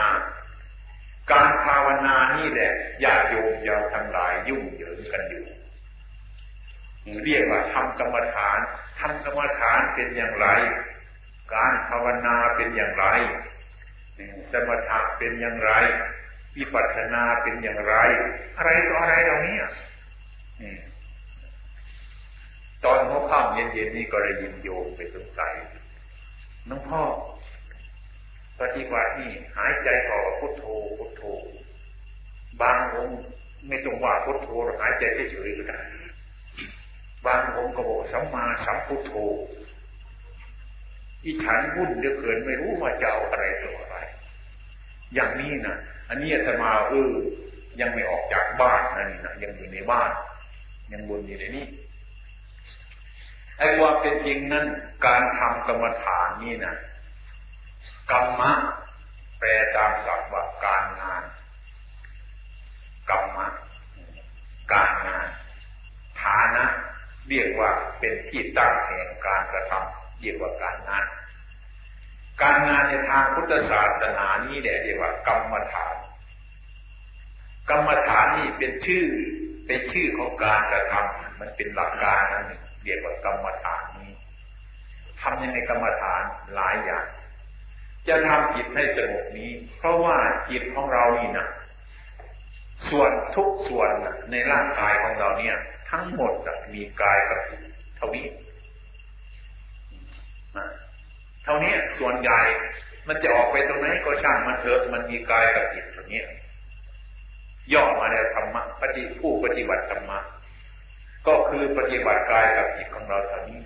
[1.32, 2.72] การภาวนานี่แหละ
[3.04, 5.44] ญาติโยมยาวทั้งหลายยุ่งเหยิงกันอยู่
[7.24, 8.58] เรียกว่าทำกรรมฐาน
[9.00, 10.48] ทำกรรมฐานเป็นอย่างไร
[11.54, 13.06] การภาวนาเป็นอย่างไร
[14.52, 15.72] สมถะเป็นอย่างไร
[16.56, 17.94] วิปัสสนาเป็นอย่างไร
[18.56, 19.56] อะไรต่ออะไรเหล่านี้
[22.84, 25.54] ตอนหัวค่ำเย็นๆนี่ก็ได้ยินโยมไปสงสัย
[26.68, 27.02] น้องพ่อ
[28.60, 30.64] ปฏิบัตินี่หายใจออกพุทโธ
[30.98, 31.22] พุทโธ
[32.62, 33.20] บางองค์
[33.68, 34.48] ไม่ต้องว่าพุทโธ
[34.80, 35.80] หายใจเฉยๆก็ได้
[37.26, 39.12] บางองค์ก็บอกสัมมาสัมพุทโธ
[41.24, 43.96] อีฉันวุ่นเดือเกินไม่รู้ว่าจะเอาอะไรตัวอะไร
[45.14, 45.76] อย่างนี้นะ
[46.08, 47.12] อันนี้อาตมาเออ
[47.80, 50.10] ยังไม่ออกจากบ้านนั่นนะยังอยู่ในบ้าน
[50.92, 51.66] ยังวนอยู่ในนี้
[53.58, 54.66] ไอ้ความเป็นจริงนั้น
[55.06, 56.74] การทำกรรมฐานนี่นะ
[58.10, 58.52] กรรมะ
[59.38, 61.22] แปลตามศัพท์ว่าการงาน
[63.10, 63.46] กรรมะ
[64.72, 65.26] การงาน
[66.22, 66.64] ฐานะ
[67.28, 71.04] เรียกว่าเป็นที่ตั้งแห่งการกระทำเรียกว่าการงาน
[72.42, 75.94] การงานในทางพุทธศาสนานี้เนี่ยเรียกว่ากรรมฐาน
[77.70, 79.06] กรรมฐานนี่เป็นชื่อ
[79.66, 84.12] เป็นชื่อของการกระทำมันเป็นหลักการนั่นเองเรียกว่ากรรมฐานนี้
[85.20, 86.22] ทำยังไงกรรมฐาน
[86.54, 87.06] หลายอย่าง
[88.08, 90.16] จะทำจิตให้สงบนี้ เพราะว่า
[90.50, 91.46] จิตของเรานี่นะ
[92.90, 93.90] ส่วนทุกส่วน
[94.30, 95.56] ในร่างกายของเราเนี่ย
[95.90, 96.32] ทั้งหมด
[96.74, 97.60] มีกายกับจิต
[97.96, 98.26] เท่านี้
[101.44, 102.40] เท่านี้ส่วนใหญ่
[103.08, 106.22] มันจะออกไปตรงไหนก็ช่างมันเถอะมันมีกายกับจิตตรงนี้
[107.72, 110.18] ย่อมาในธรรมะปฏิผู้ปฏิบัติธรรมะ
[111.26, 113.60] ก็คือปฏิบัติกายกับจิตของเราเท่านี้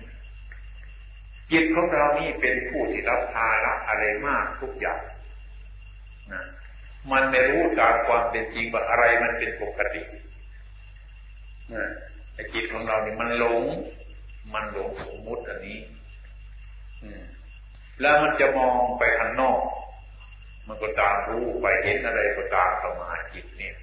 [1.51, 5.01] จิตของเรานี่เป็นผู้ที่รับภาระอะไรมากทุกอย่าง
[6.31, 6.43] นะ
[7.11, 10.03] มันไม่รู้ตามความเป็นจริงว่าอะไรมันเป็นปกติ
[11.73, 11.87] นะ
[12.53, 13.63] จิตของเรานี่มันหลง
[14.53, 15.79] มันหลงสมมุติอันนี้
[18.01, 19.59] แล้วมันจะมองไปข้างนอก
[20.67, 23.75] มันก็ตามรู้ไปเห็นอะไรก็ตามเข้ามาจิตเนี่ย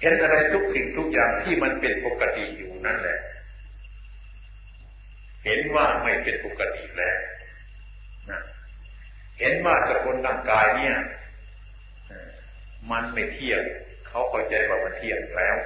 [0.00, 3.18] เห็นอะไรทุกสิ่งทุกอย่างที่มันเป็นปกติอยู่นั่นแหละ
[5.44, 7.18] เห็นว่าไม่เป็นปกติแล้ว
[8.30, 8.40] นะ
[9.40, 10.96] เห็นว่าสกุลร่างกายเนี่ย
[12.90, 13.62] มันไม่เที่ยง
[14.08, 15.56] เขาเข้าใจว่ามันเที่ยงแล้ว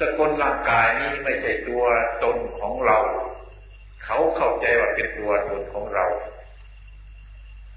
[0.00, 1.84] สกุลร่างกายนี้ไม่ใช่ตัว
[2.24, 2.98] ตนของเรา
[4.04, 6.06] เขาเข้าใจว่าเป็นตัวตนของเรา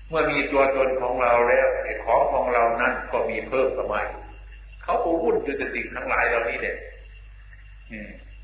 [0.09, 4.01] เมื่อมีตัวตนของเราแล้วไอ้ของของเรานั้นก็มีเพิ่มขึ้นมา
[4.91, 6.77] เขาก็วุ่นอยู่กับสิ่งทั้งหลายเหล่านี้เนี่ย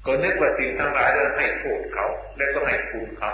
[0.06, 2.08] ก็นึกว่าสิ่งทั้งหลายนั้นให้โทษเขา
[2.38, 3.32] แล้วก็ให้คุณเขา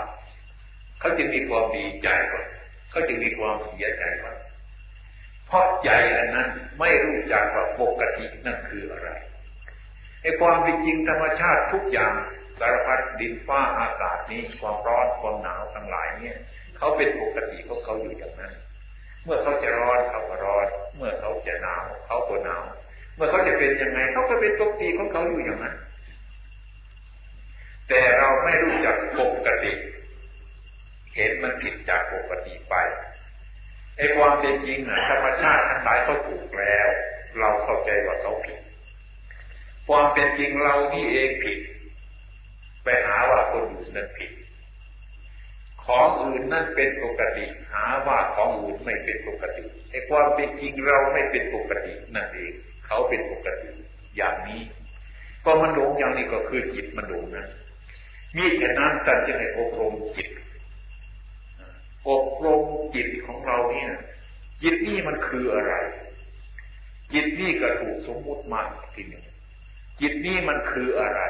[1.00, 2.44] เขาจึงมีความดีใจก่อน
[2.90, 4.36] เขาจึงมีความเสียใจก่อน
[5.46, 6.48] เพราะใจอันนั้น
[6.80, 9.08] ไม่รู้จักว่าปกตินั่นคืออะไร
[10.22, 12.14] ไอ้ความเป็นจริงธรรมชาติทุกอย่าง
[12.58, 16.36] สารพัดดินฟ้าอากาศนี้ความร้อนความหนาวทั้งหลายเนี่ย
[16.76, 18.52] เขาเป็นปกติของเขาอยู่อย่างนั้น
[19.24, 22.64] เมื่อเขาจะร้อนเขาก็ร้อน เมื่อเขาจะหนาวเขาก็หนาว
[23.16, 25.74] เมื่อเขาจะเป็นยังไงเขาก็เป็นปกติของเขาอยู่อย่างนั้น
[27.88, 29.72] แต่เราไม่รู้จักปกติ
[31.16, 32.74] เห็นมันผิดจากปกติไป
[33.96, 36.88] ไอ้ความเป็นจริงนะธรรมชาติทั้งหลายเขาถูกแล้ว
[37.38, 38.58] เราเข้าใจว่าเขาผิด
[39.88, 41.58] ความเป็นจริงเรานี่เองผิด
[42.84, 44.30] ไปหาว่าคนอื่นนั้นผิด
[45.84, 52.54] ของอื่นนั่นเป็นปกติ หาว่าของอื่นไม่เป็นปกติไอ้ความเป็นจริงเราไม่เป็นปกตินั่นเอง
[52.86, 53.70] เขาเป็นปกติ
[54.16, 54.62] อย่างนี้
[55.44, 57.46] ก็มันหลงอย่างนี้ก็คือจิตมันหลงนะ
[58.36, 60.28] มีฉะนั้นท่านจึงให้อบรมจิต
[62.08, 62.62] อบรม
[62.94, 63.90] จิตของเราเนี่ย
[64.62, 65.74] จิตนี่มันคืออะไร
[67.12, 68.62] จิตนี่ก็ถูกสมมุติมา
[68.94, 69.24] ทีหนึ่ง
[70.00, 71.20] จิตนี่มันคืออะไร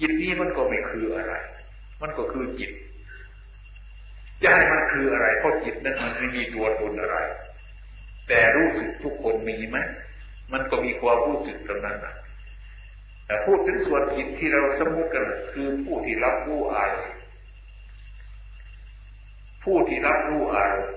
[0.00, 1.34] จิตนี่มันก็ไม่คืออะไร
[2.02, 2.72] มันก็คือจิต
[4.42, 7.18] จะให้มันคืออะไรเพราะจิตนั้นมันไม่มีตัวตนอะไร
[8.28, 9.78] แต่รู้สึกทุกคนมีไหม
[10.52, 12.14] มันก็มีความรู้สึกตรงนั้นนะ
[13.26, 17.16] แต่พูดถึงส่วนจิตที่เราสมมติกันคือผู้ที่รับรู้อารมณ์
[19.64, 20.96] ผู้ที่รับรู้อารมณ์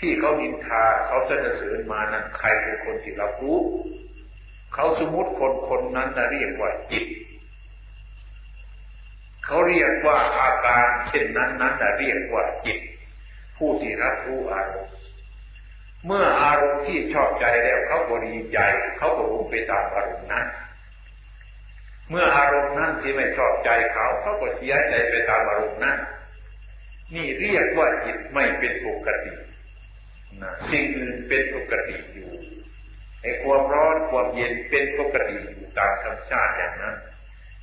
[0.00, 3.58] ที่เขาดินทาเขาเสนอเสริญมานั้นใครเป็นคนที่รับรู้
[4.74, 7.04] เขาสมมติคนคนนั้นนะเรียกว่าจิต
[9.44, 12.78] เขาเรียกว่าอาการเช่นนั้นนั้นนะเรียกว่าจิต
[13.56, 14.97] ผู้ที่รับรู้อารมณ์
[16.08, 18.58] เมื่ออารมณ์ที่ชอบใจแล้วเขาก็ดีใจ
[18.98, 20.46] เขาก็รู้ไปตามอารมณ์นั้น
[22.10, 25.98] เมื่ออารมณ์นั้นที่ไม่ชอบใจเขาเขาก็เสียใจไปตามอารมณ์นั้น
[27.14, 29.32] นี่เรียกว่าจิตไม่เป็นปกติ
[30.42, 32.30] นะสิ่งอื่นเป็นปกติอยู่
[33.22, 36.96] ไอ้ความร้อนความเย็นเป็นปกติอยู่ตามธรรมชาติอย่างนั้น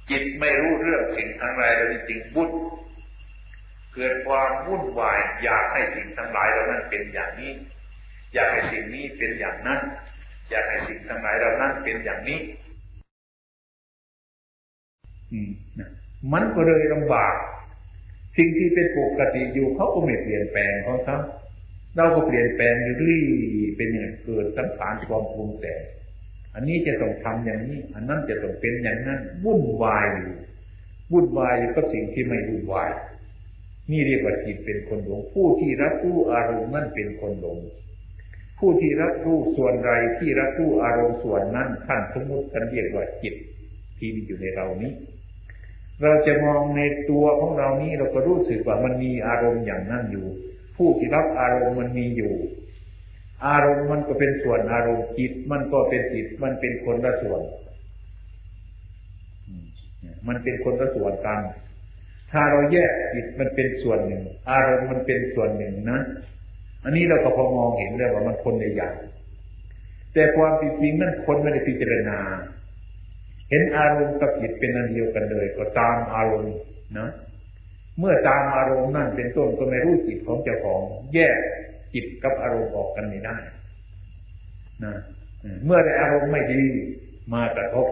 [0.10, 2.52] จิตไม่รู้เรื่องสิ่งทั้งหลายแล้วจริงบุญ
[3.94, 7.52] เกิดความวุ่นวายอยากให้สิ่งทั้งหลายเหล่านั้นเป็นอย่างนี้
[8.36, 9.80] อยากให้สิ่งนี้เป็นอย่างนั้น
[10.50, 12.40] อยากให้สิ่งทั้งหลายเหล่านั้นเป็นอย่างนี้
[15.32, 15.50] อืม
[16.34, 17.36] มันก็เลยลำบาก
[18.38, 21.22] สิ่งที่เป็นปกติอยู่เขาก็ไม่เปลี่ยนแปลงเขาครับ
[21.96, 23.26] เราก็เปลี่ยนแปลงอยู่รี่
[23.78, 25.76] เป็นอย่างเกิดสังขารความปรุงแต่
[26.54, 30.34] อันนี้จะต้องทำอย่างนี้ อันนั้นจะต้องเป็นอย่างนั้นวุ่นวายอยู่
[31.12, 32.92] วุ่นวายอยู่กับสิ่งที่ไม่วุ่นวาย
[33.92, 37.58] นี่เรียกว่าจิตเป็นคนหลงผู้ที่รับรู้อารมณ์นั่นเป็นคนหลง
[38.60, 43.36] ผู้ที่รับรู้ส่วนใดที่รับรู้อารมณ์ส่วนนั้นท่านสมมติกันเรียกว่าจิต
[43.98, 44.92] ที่มีอยู่ในเรานี้
[46.02, 50.26] เราจะมองในตัวของเรานี้เราก็รู้สึกว่ามันมีอารมณ์อย่างนั้นอยู่
[50.78, 52.34] ผู้ที่รับอารมณ์มันมีอยู่
[53.48, 57.42] อารมณ์มันก็เป็นส่วนอารมณ์จิต มันก็เป็นจิตมันเป็นคนละส่วน
[60.28, 61.42] มันเป็นคนละส่วนกัน
[62.32, 66.00] ถ้าเราแยกจิตมันเป็นส่วนหนึ่ง อารมณ์มันเป็นส่วนหนึ่งนะ
[66.86, 68.96] อันนี้เราก็พอมองเห็นเลยว่ามันคนในอย่าง
[70.14, 72.20] แต่ความจริงนั้นคนไม่ได้พิจารณา
[73.50, 76.56] เห็นอารมณ์กับจิตเป็นอันเดียวกันเลย ก็ตามอารมณ์
[76.98, 77.08] นะ
[78.00, 80.82] เมื่อตามอารมณ์นั่นเป็นต้นก็ไม่รู้จิตของเจ้าของ
[81.14, 81.40] แยก
[81.94, 83.38] จิตกับอารมณ์ออกกันไม่ได้
[84.86, 84.96] นะ
[85.66, 86.64] เมื่อได้อารมณ์ไม่ดี
[87.34, 87.88] มากระทบ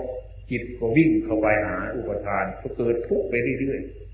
[0.52, 4.13] จิตก็วิ่งเข้าไปหาอุปทานก็เกิดทุกข์ไปเรื่อยๆ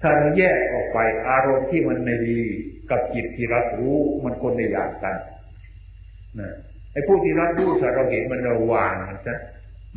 [0.00, 2.40] ถ้าเราแยกออกไปอารมณ์ที่มันไม่ดี
[2.90, 5.16] กับจิตที่รับรู้มันคนในอย่างกัน
[6.40, 6.50] นะ
[6.92, 9.38] ไอ้ผู้ที่รับรู้ถ้าเราเห็นมันเราวางมันซะ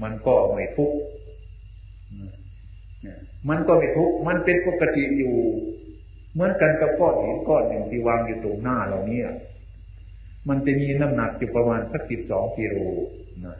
[0.03, 0.97] มันก็ไม่ทุกข์
[3.49, 5.35] มันก็ไม่ทุกข์มันเป็นปกติอยู่
[6.33, 9.29] เหมือนกันกับก้อนหินก้อนหนึ่งที่วางอยู่ตรงหน้าเราเนี่ย
[10.49, 12.75] มันจะมีน้ำหนักอยู่ประมาณสักสิบสองกิโล
[13.45, 13.57] นะ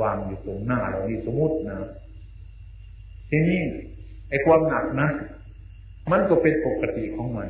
[0.00, 1.78] วางอยู่ตรงหน้าเรานี่สมมตินะ
[3.30, 3.60] ทีนี้
[4.28, 5.08] ไอ้ความหนักนะ
[6.10, 7.48] มันก็เป็นปกติของมัน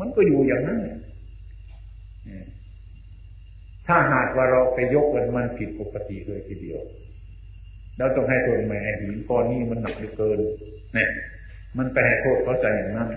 [0.00, 0.80] มันก็อยู่อย่างนั้น
[3.86, 6.80] ถ้าหากว่าเราไปยกมันมันผิดปกติเลยทีเดียว
[7.98, 10.38] เราต้องให้โทษแม่หินก้อนนี้มันหนักเหลือเกิน
[10.94, 11.08] เนี่ย
[11.78, 13.08] มันไปให้โทษเขาใส่อย่างนั้น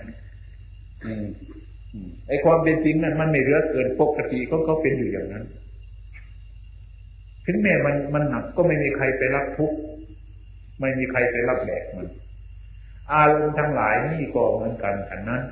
[2.28, 5.44] ไอ้ความเป็นจริงนั้นมันไม่เหลือเกินปกติก็เขาเป็นอยู่อย่างนั้น
[7.46, 9.76] ถึงแม้มันมันหนักก็ไม่มีใครไปรับทุกข์
[10.80, 12.06] ไม่มีใครไปรับแบกมัน
[13.12, 15.42] อารมณ์ทั้งหลายนี่ก็เหมือนกันกันนั้น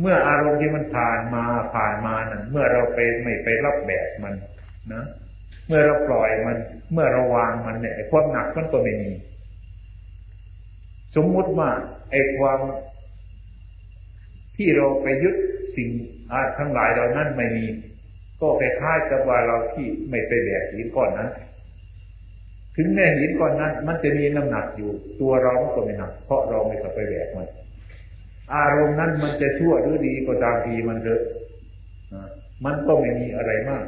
[0.00, 1.44] เมื่ออารมณ์ที่มันผ่านมา
[1.74, 4.34] ผ่านมานั้นเมื่อเราไปไม่ไปรับแบกมัน
[4.92, 5.04] นะ
[5.66, 6.56] เมื่อเราปล่อยมัน
[6.92, 9.12] เมื่อเราวางมันเนี่ยความหนักมันก็ไม่มี
[11.16, 11.70] สมมุติว่า
[12.10, 12.60] ไอ้ความ
[14.56, 15.36] ที่เราไปยึด
[15.76, 15.88] สิ่ง
[16.58, 17.66] ทั้งหลายเหล่านั้นไม่มี
[18.40, 21.30] ก็คล้ายๆกับว่าเราที่ไม่ไปแบกหินก้อนนั้น
[22.76, 27.48] ถึงแม้หินก้อนนั้น มันจะมีน้ำหนักอยู่ ตัวเราก็ไม่หนัก เพราะเราไม่เคยไปแบกมัน
[28.54, 31.22] อารมณ์นั้นมันจะชั่วหรือดีก็ตามทีมันเถอะ
[32.64, 33.84] มันก็ไม่มีอะไรมาก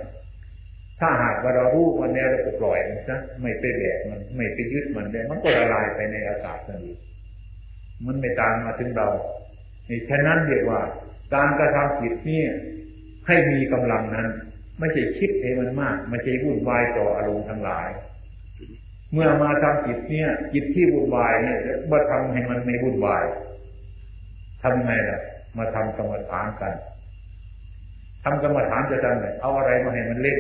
[1.01, 6.99] ถ้าหากว่าเรารู้มันแล้วเราก็ปล่อยมันซะไม่ไปแบกมัน ไม่ไปยึดมันได้มันก็ละลายไปในอากาศนั่นเอง
[8.07, 9.09] มันไม่ตามมาถึงเรา
[9.87, 10.81] ในฉะนั้นเรียกว่า
[11.35, 12.43] การกระทำจิตนี่
[13.27, 14.29] ให้มีกำลังนั้น
[14.79, 17.89] ไม่ใช่คิดให้มันมาก ไม่ใช่วุ่นวายต่ออารมณ์ทั้งหลาย
[19.13, 21.59] เมื่อมาทำจิตเนี่ยจิตที่วุ่นวายเนี่ย
[21.91, 23.25] มาทำให้มันไม่วุ่นวาย
[24.63, 25.21] ทำไงล่ะ
[25.59, 26.73] มาทำกรรมฐานกัน
[28.25, 30.39] ทำกรรมฐานจะทำไงเอาอะไรมาให้มันเล่น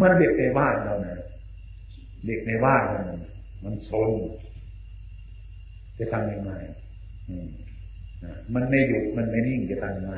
[0.00, 1.16] มันเด็กในบ้านเราเนี่ย
[2.26, 3.00] เด็กในบ้านเรา
[3.64, 4.10] มันโซน
[5.98, 6.52] จะทำยังไง
[8.54, 10.16] มันไม่หยุดมันไม่นิ่งจะทำยังไง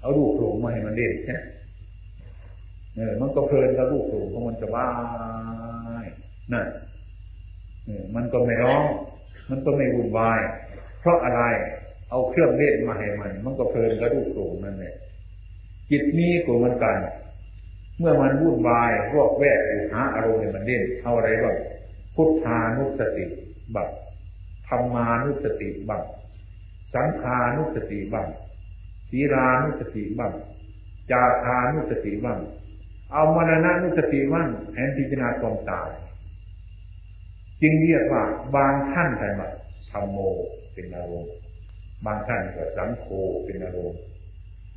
[0.00, 1.36] เอาลูกโผล่มาให้มันเล่นใช่
[2.98, 4.88] เออ มันก็เพลินกับลูกโผล่เพราะมันจะบ้า
[6.04, 6.06] ย
[6.52, 6.66] นั่น
[7.86, 8.84] เออมันก็ไม่ร้อง
[9.50, 10.40] มันก็ไม่วุ่นวาย
[11.00, 11.42] เพราะอะไร
[12.10, 14.94] เอาเครื่องเล่นมาให้มัน มันก็เพลินกับลูกโผล่นั่นแหละ
[15.90, 16.96] จิตนี้ก็เหมือนกัน
[17.98, 19.60] เมื่อมันวุ่นวายพวกแวก
[19.92, 21.56] หาอารมณ์ให้มันเล่นเอาอะไรบ้าง
[22.14, 23.24] พุทธานุสติ
[23.74, 23.88] บัง
[24.68, 26.02] ธรรมานุสติบัง
[26.94, 28.28] สังขานุสติบ้าง
[29.08, 30.32] ศีรานุสติบ้าง
[31.10, 32.38] จาคานุสติบ้าง
[33.12, 35.88] เอามรณะนุสติบ้างแทนพิจารณาความตาย
[37.62, 38.22] จึงเรียกว่า
[38.56, 39.48] บางท่านแต่ว่า
[39.90, 40.18] ธรรมโม
[40.74, 41.32] เป็นอารมณ์
[42.06, 43.06] บางท่านเรียกว่าสังโฆ
[43.44, 44.00] เป็นอารมณ์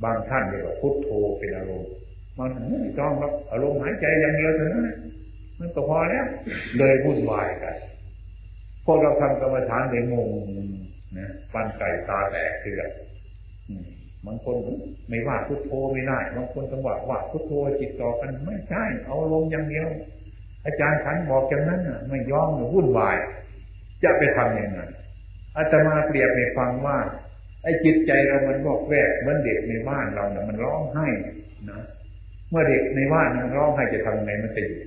[0.04, 1.90] บางท่านเรียกว่าพุทโธเป็นอารมณ์
[2.38, 4.88] บางท่านไม่ต้องครับอารมณ์หายใจอย่างเดียวเท่านั้น
[5.58, 6.26] มันก็พอแล้ว
[6.78, 7.76] เลยวุ่นวายกัน
[8.86, 10.30] พวกเราทำกรรมฐานในงง
[11.18, 12.82] นะฟันไก่ตาแตกเถื่อ
[14.26, 14.56] บางคน
[15.08, 19.88] ไม่ว่าพุทโธไม่ได้ บางคนต้องว่าว่าพุทโธจิตต่อกันไม่ใช่ เอาลงอย่างเดียว
[20.64, 23.16] อาจารย์ขันบอกอย่างนั้นน่ะ ไม่ยอมหรือวุ่นวาย
[24.04, 24.80] จะไปทำยังไง
[25.56, 26.96] อาตมาเปรียบให้ฟังว่า
[27.62, 31.06] ไอ้จิตใจเรามันบอกแวกเหมือนเด็กในบ้านเราเนี่ยมันร้องไห้
[31.70, 31.80] นะ
[32.50, 34.80] เมื่อเด็กในบ้านมันร้องไห้จะทำไงมันจะหยุด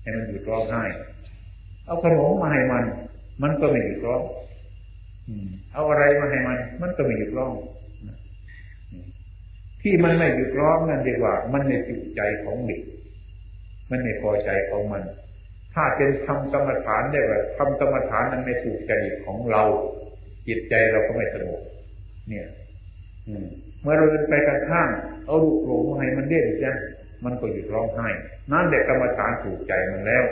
[0.00, 0.82] ให้มันหยุดร้องไห้
[1.86, 2.84] เอาขนมมาให้มัน
[3.42, 4.22] มันก็ไม่หยุดร้อง
[5.72, 7.52] เอาอะไรมาให้มัน มันก็ไม่หยุดร้อง
[9.86, 12.82] ที่มันไม่หยุดร้องนั่นเรียกว่า มันในจิตใจของเด็ก
[13.90, 15.02] มันไม่พอใจของมัน
[15.74, 18.92] ถ้าเป็นทำกรรมฐานได้แบบทำกรรมฐานนั้นไม่ถูกใจ
[19.24, 19.62] ของเรา
[20.48, 21.60] จิตใจเราก็ไม่สงบ
[22.28, 22.48] เนี่ย
[23.82, 24.88] เมื่อเราเดินไปกันข้าง
[25.26, 26.76] เอาลูกหลงให้มันเด่นใช่ม
[27.24, 28.08] มันก็หยุดร้องไห้
[28.50, 30.24] นั่นเด็กกรรมฐานถูกใจมันแล้ว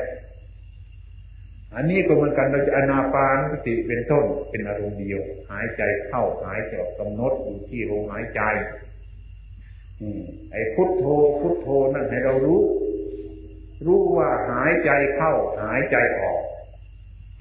[1.75, 8.41] อันนี้ก็เหมือนกันเราจะอนาปานสติเป็นต้นเป็นอารมณ์เดียว หายใจเข้าหายใจออกกำหนดอยู่ที่ลมหายใจ
[10.53, 11.05] ไอ้พุทโธ
[11.41, 12.63] พุทโธนั่นให้เรารู้
[13.87, 15.33] รู้ว่าหายใจเข้า
[15.63, 16.41] หายใจออก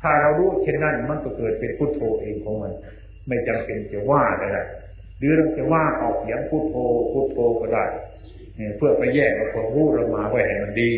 [0.01, 2.74] ถ้าเรารู้เช่นนั้นมันก็เกิดเป็นพุทโธเองของมัน
[3.28, 4.59] ไม่จำเป็นจะว่าอะไร
[5.18, 6.76] หรือเราจะว่าออกเสียงพุทโธ
[7.12, 7.86] พุทโธก็ได้
[8.78, 10.91] เพื่อไปแยกความรู้เรามาไว้ให้มันดี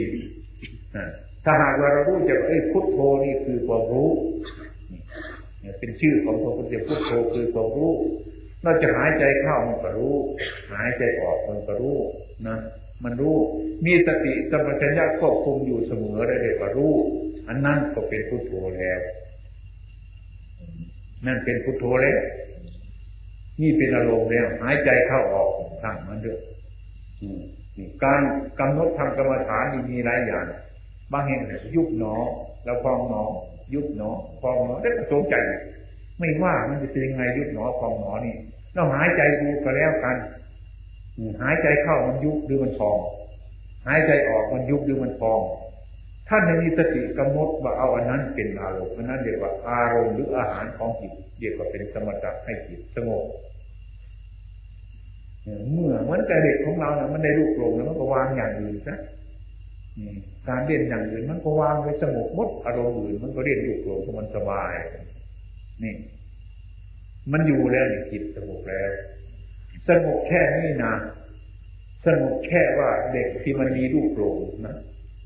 [1.45, 4.09] ถ้าหากว่าเรารู้จะเอ้พุทโธนี่คือความรู้
[5.79, 7.93] เป็นชื่อของพระพุทธเจ้าพุทโธคือความรู้
[8.63, 11.97] เราจะหายใจเข้ามันก็รู้ายใจออกมันก็รู้
[12.47, 12.57] นะ
[13.03, 13.35] มันรู้
[13.85, 16.93] มีสติสัมปชัญญะควบคุมอยู่เสมอได้เลยก็รู้
[17.47, 18.99] อันนั้นก็เป็นพุทโธแล้ว
[21.25, 22.19] นั่นเป็นพุทโธแล้ว
[23.61, 25.49] นี่เป็นอารมณ์แล้ว หายใจเข้าออก
[25.83, 26.37] ทั้งมันเด้อ
[28.03, 28.21] การ
[28.59, 30.45] กำหนดทำกรรมฐานมีหลายอย่าง
[31.11, 31.41] บางแห่ง
[31.75, 32.15] ยุบหนอ
[32.65, 33.23] แล้วพองหนอ
[33.73, 34.09] ยุบหนอ
[34.41, 35.35] พองหนอได้สนใจ
[36.19, 38.35] ไม่ว่ามันจะเป็นยังไงยุบหนอพองหนอนี่
[38.73, 40.15] เราหายใจดูก็แล้วกัน
[41.41, 42.97] หายใจเข้ามันยุบหรือมันพอง
[43.87, 45.41] หายใจออกมันยุบหรือมันพอง
[46.29, 53.25] ท่านมีสติกำหนดว่าเอาอันนั้นเป็นอารมณ์อันนั้นเรียกว่าอารมณ์หรืออาหารของจิตเรียกว่าเป็นสมถะให้จิตสงบ
[55.71, 58.97] เมื่อเหมือนกับเด็กของเราเนี่ยมันได้ลูกโลงแล้วมันก็วางอย่างอื่นซะ
[60.47, 64.73] การเรียนอย่างอื่นมันก็วางไว้สงบมดอารมณ์อื่นมันก็เรียนลูกโลงเพราะมันสบาย
[65.83, 65.95] นี่
[67.31, 68.91] มันอยู่แล้วจิตสงบแล้ว
[69.87, 70.93] สงบแค่นี้นะ
[72.05, 74.75] สงบแค่ว่าเด็กที่มันมีลูกโลงนะ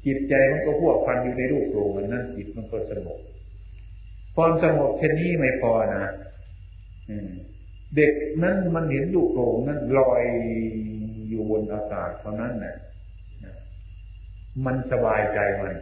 [0.05, 3.19] จิตใจมันก็พวกพันอยู่ในรูปโรงมันนั่นจิตมันก็สงบ
[4.35, 6.05] ความสงบเช่นนี้ไม่พอนะ
[7.95, 10.23] เด็กนั้นมันเห็นลูกโรงนั้นลอย
[11.29, 12.75] อยู่บนอากาศเท่านั้นนะ
[14.65, 15.73] มันสบายใจมัน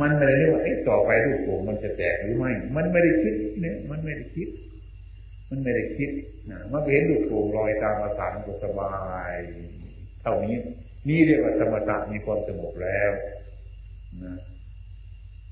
[0.00, 4.48] มันไม่ได้เรียกว่าไอ้ต่อไปลูกโรงมันจะแตกหรือไม่ มันไม่ได้คิดเนี่ย มันไม่ได้คิด
[5.50, 6.10] มันไม่ได้คิด
[6.50, 8.94] นะมันเห็นลูกโรงลอยตามอากานก็สบา
[9.30, 9.32] ย
[10.22, 10.56] เท่านี้
[11.08, 13.10] นี่เรียกว่าสมถะมีความสงบแล้ว
[14.24, 14.36] นะ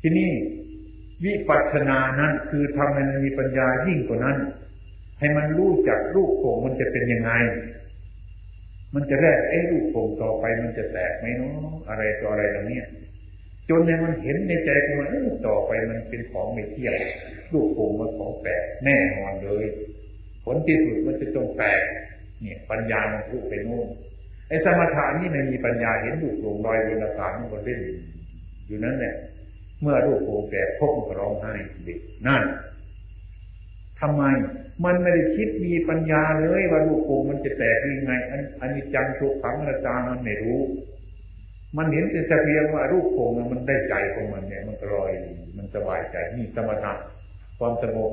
[0.01, 0.31] ที่นี่
[1.25, 4.37] วิปัสสนานั้นคือทำให้มันมีปัญญายิ่งกว่านั้น
[5.19, 7.33] ให้มันรู้จักรูปโป่งมันจะเป็นยังไง
[8.95, 11.53] มันจะแรกไอ้รูปโป่งต่อไปมันจะแตกไหมเนาะ
[11.89, 12.81] อะไรต่ออะไรเหล่านี้
[13.69, 15.09] จนในมันเห็นในใจของมัน
[15.47, 16.95] ต่อไปมันเป็นของไม่เที่ยง
[17.53, 19.67] รูปโป่งมันของแปลกแน่นอนเลย
[20.45, 21.81] ผลที่สุดมันจะต้องแปลก
[22.41, 23.89] เนี่ยปัญญามันรู้ไปโน่น
[24.49, 27.81] ไอ้สมถะนี่ไม่มีปัญญาเห็นรูปโป่งลอยบนอากาศมันก็เล่น
[28.67, 29.15] อยู่นั้นเนี่ย
[29.81, 31.53] เมื่อรูปโป่งแตกพบมันร้องไห้
[31.85, 32.43] เด็กนั่น
[34.01, 34.23] ทำไม
[34.85, 40.61] มันไม่ได้คิดมีปัญญาเลยว่ารูปโป่งมันจะแตกยังไงอันอันนี้จังทุกขังระจามันไม่รู้
[41.77, 45.11] มันเห็นแต่เพียงว่ารูปโป่งมันได้ใจของมันเนี่ย มันลอย
[45.57, 46.95] มันสบายใจนี่สมถะ
[47.59, 48.13] ความสงบ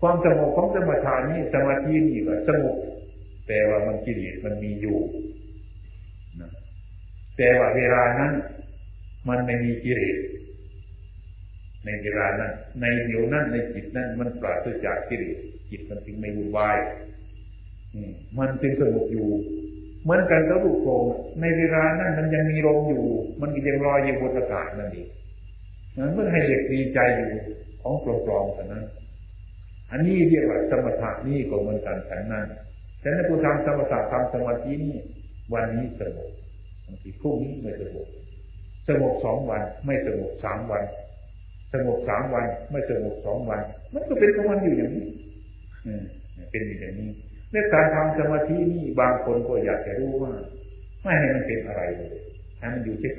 [0.00, 2.76] ความสงบของสมถะนี่สมาธินี่ว่าสงบ
[3.48, 4.98] แต่ว่ามันกิเลสมันมีอยู่
[6.40, 6.50] นะ
[7.36, 8.32] แต่ว่าเวลานั้น
[9.28, 10.18] มันไม่มีกิเลส
[11.84, 15.38] ในเวลานั้น ในเดียวนั้นในจิตนั้น มันปราศจากกิเลส
[15.70, 16.78] จิตมันจึงไม่วุ่นวาย
[18.38, 19.28] มันจึงสงบอยู่
[20.04, 21.04] เหมือนกันกับลูกโป่ง
[21.40, 23.04] ในเวลานั้นมันยังมีลมอยู่
[23.40, 25.08] มันยังลอยอยู่บนอากาศนั่นเอง
[25.98, 27.28] นั้นเมื่อให้เด็กดีใจอยู่
[27.82, 28.84] ของปลอมๆแต่นั้น
[29.90, 32.46] อันนี้เรียกว่าสมถะนี่ก็เหมือนกันฉันนั้น
[33.02, 34.96] ฉะนั้นผู้ทำสมถะทำสมาธินี่
[35.52, 36.30] วันนี้สงบ
[36.86, 38.06] บางทีพรุ่งนี้ไม่สงบ
[38.88, 40.84] สงบสองวัน ไม่สงบสามวัน
[41.72, 43.62] สงบสามวัน ไม่สงบสองวัน
[43.94, 45.06] มันก็เป็นของมันอยู่อย่างนี้
[46.50, 47.10] เป็นอย่างนี้
[47.54, 50.32] ในการทำสมาธินี่บางคนก็อยากจะรู้ว่า
[51.02, 52.10] ไม่ให้มันเป็นอะไรเลย
[52.58, 53.14] ให้มันอยู่เฉยๆ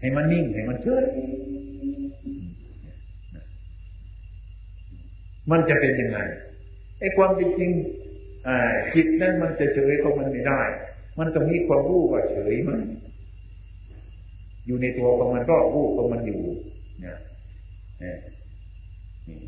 [0.00, 1.04] ให้มันนิ่งให้มันเฉย
[5.50, 6.18] มันจะเป็นยังไง
[7.00, 7.70] ไอ้ความเป็นจริง
[8.94, 10.60] จิตนั้นมันจะเฉยก็มันไม่ได้
[11.18, 12.80] มันต้องมีความรู้ว่าเฉยมัน
[14.66, 16.40] อยู่ในตัวของมันก็รู้ของมันอยู่
[17.00, 17.16] เนี่ย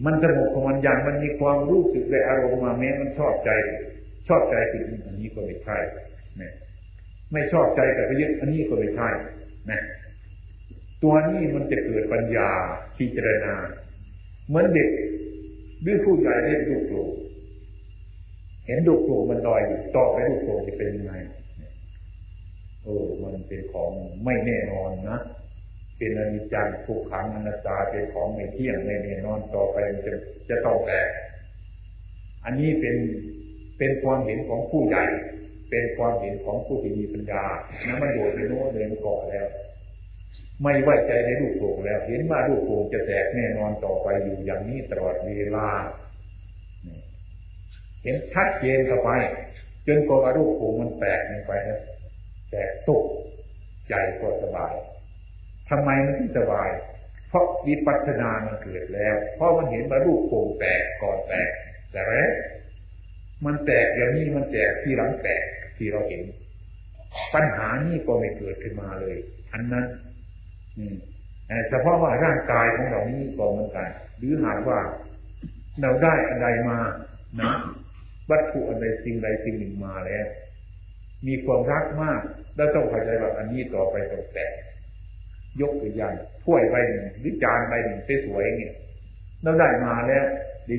[0.04, 3.50] มันสงบของมันอย่างมันมีความรู้สึกในอารมณ์มาแม้มันชอบใจ
[4.28, 5.78] ชอบใจสิ่งอันนี้ก็ไม่ใช่
[7.32, 9.08] ไม่ชอบใจแต่ไปยึดอันนี้ก็ไม่ใช่
[9.70, 9.80] นะ
[11.02, 12.48] ตัวนี้มันจะเกิดปัญญา
[12.98, 13.54] พิจารณา
[14.48, 14.90] เหมือนเด็ก
[15.82, 17.08] หรือผู้ใหญ่เล่นลูกโป่ง
[18.66, 19.60] เห็นลูกโป่งมันลอย
[19.96, 21.12] ต่อไปลูกโป่งจะเป็นยังไง
[22.82, 23.90] โอ้มันเป็นของ
[24.24, 25.18] ไม่แน่นอนนะ
[25.98, 29.76] เป็นอนิจจังทุกขังอนัตตาเป็นของไม่เที่ยงไม่แน่นอนต่อไป
[30.06, 30.12] จะ
[30.48, 31.08] จะต้องแตก
[32.44, 32.96] อันนี้เป็น
[33.78, 35.04] เป็นความเห็นของผู้ใหญ่
[35.70, 37.44] เป็นความเห็นของผู้ที่มีปัญญา
[37.86, 39.46] นะมันโดดไปโน้นเลยก่อแล้ว
[40.62, 45.68] ไม่ไว้ใจในลูกโป่งแล้ว เห็นว่าลูกโป่งจะแตกแน่นอนต่อไปอยู่อย่างนี้ตลอดเวลา
[48.02, 49.10] เห็นชัดเจนเข้าไป
[49.86, 51.80] จนกว่าลูกโป่งมันแตกลงไปนะ
[52.50, 53.04] แตกตุก
[53.88, 54.74] ใจก็สบาย
[55.70, 56.70] ทำไมมันถึงสบาย
[57.28, 61.48] เพราะวิปัสสนามันเกิดแล้ว เพราะมันเห็นว่าลูกโป่งแตกก่อนแตก
[61.92, 62.30] แต่แล้ว
[63.44, 65.42] มันแตกอย่างนี้มันแตกที่หลังแตก
[65.76, 66.22] ที่เราเห็น
[67.34, 69.16] ปัญหานี้ก็ไม่เกิดขึ้นมาเลย
[69.48, 69.86] ชั้นนั้น
[70.76, 70.94] อืม
[71.68, 73.88] เฉพาะว่าร่างกายของเรานี้ก็เหมือนกัน
[74.18, 74.80] หรือหากว่า
[75.80, 76.78] เราได้อะไรมา
[77.40, 77.52] นะ
[78.30, 80.26] วัตถุอะไรสิ่งใดสิ่งหนึ่งมาแล้ว
[81.26, 82.20] มีความรักมาก
[82.56, 84.52] แล้วต้องเข้าใจว่าอันนี้ต่อไปต้องแตก
[85.60, 88.74] ยกตัวอย่างถ้วยใบหนึ่งหรือจานใบหนึ่งสวยๆเนี่ย
[89.42, 90.24] เราได้มาแล้ว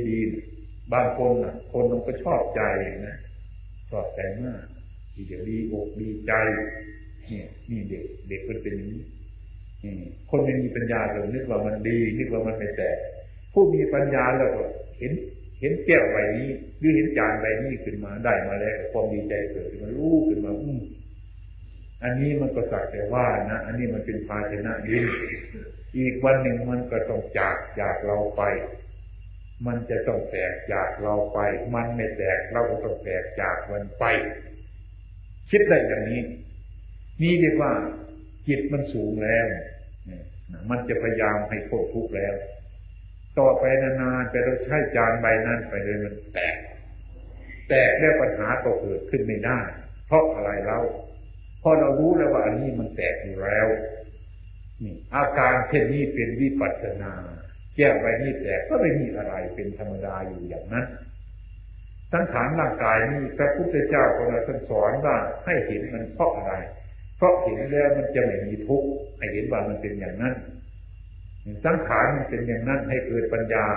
[0.10, 2.62] ดีๆ บางคนอะคนมันก็ชอบใจ
[3.08, 3.18] นะ
[3.92, 4.64] ชอบใจมาก
[5.14, 6.34] ที่จะดีอกดีใจ
[7.28, 9.02] เนี่ยนี่เด็กเด็กมันเป็นอย่างนี้
[10.30, 12.98] คนไม่มีปัญญาเรานึกว่ามันดี นึกว่ามันไม่แตก
[13.54, 14.64] ผู้มีปัญญาแล้วก็
[15.00, 15.14] เห็น
[15.60, 16.50] เห็นแก้วใบนี้
[16.80, 20.72] หรือเห็นจานใบนี้ขึ้นมาได้มาแล้วความดีใจเกิดขึ้นมารู้ขึ้นมาอื
[22.04, 25.04] อันนี้มันก็สักแต่ว่านะอันนี้มันเป็นภาชนะดิน
[25.98, 28.44] อีกวันหนึ่งมันก็ต้องจากจากเราไป
[29.66, 31.40] มันจะต้องแตกจากเราไป
[31.76, 34.06] มันไม่แตกเราก็ต้องแตกจากมันไป
[35.50, 36.22] คิดได้อย่างนี้
[37.22, 37.72] นี่เรียกว่า
[38.48, 39.46] จิตมันสูงแล้ว
[40.70, 42.34] มันจะพยายามให้พ้นทุกข์แล้ว
[43.40, 46.56] ต่อไปนานๆไปเราใช้จานใบนั้นไปเลยมันแตก
[47.70, 49.60] แตกแล้วปัญหาก็เกิดขึ้นไม่ได้
[50.08, 50.80] เพราะอะไรเรา
[51.70, 53.68] พราะเรารู้แล้วว่าอันนี้มันแตกอยู่แล้ว
[54.84, 57.14] นี่อาการเช่นนี้เป็นวิปัสสนา
[57.76, 60.86] แก้วใบนี้แตกก็ไม่มีอะไรเป็นธรรมดาอยู่อย่างนั้น
[62.14, 65.16] สังขารร่างกายนี้พระพุทธเจ้าของเราท่านสอนว่า
[65.46, 66.54] ให้เห็นมันเพราะอะไร
[67.18, 70.36] เพราะเห็นแล้วมันจะไม่มีทุกข์ให้เห็นว่ามันเป็นอย่างนั้น
[71.66, 73.68] สังขารมันเป็นอย่างนั้นให้เกิดปัญญา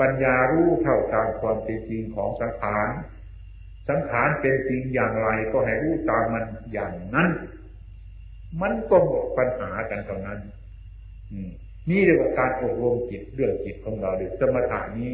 [0.00, 2.88] ปัญญารู้เท่าตามความเป็นจริงของสังขาร
[3.88, 7.28] สังขารเป็นจริงอย่างไรก็ให้รู้ตามมันอย่างนั้น
[8.60, 10.40] มันก็หมดปัญหากันตรงนั้น
[11.90, 15.12] นี่เรียกว่าการอบรมจิตเรื่องจิตของเราเดี๋ยสมถานี้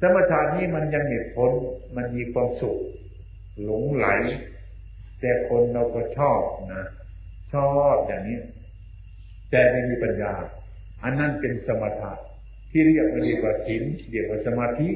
[0.00, 1.50] สมถานี้มันยังเหตุผล
[1.96, 2.78] มันมีความสุข
[3.62, 4.08] หลงไหล
[5.20, 6.40] แต่คนเราก็ชอบ
[6.74, 6.84] นะ
[7.52, 8.38] ชอบอย่างนี้
[9.50, 10.32] แต่ไม่มีปัญญา
[11.02, 12.12] อันนั้นเป็นสมถะ
[12.70, 14.88] ที่เรียกว่าเรียกว่าศีลเรียกว่าสมาธิ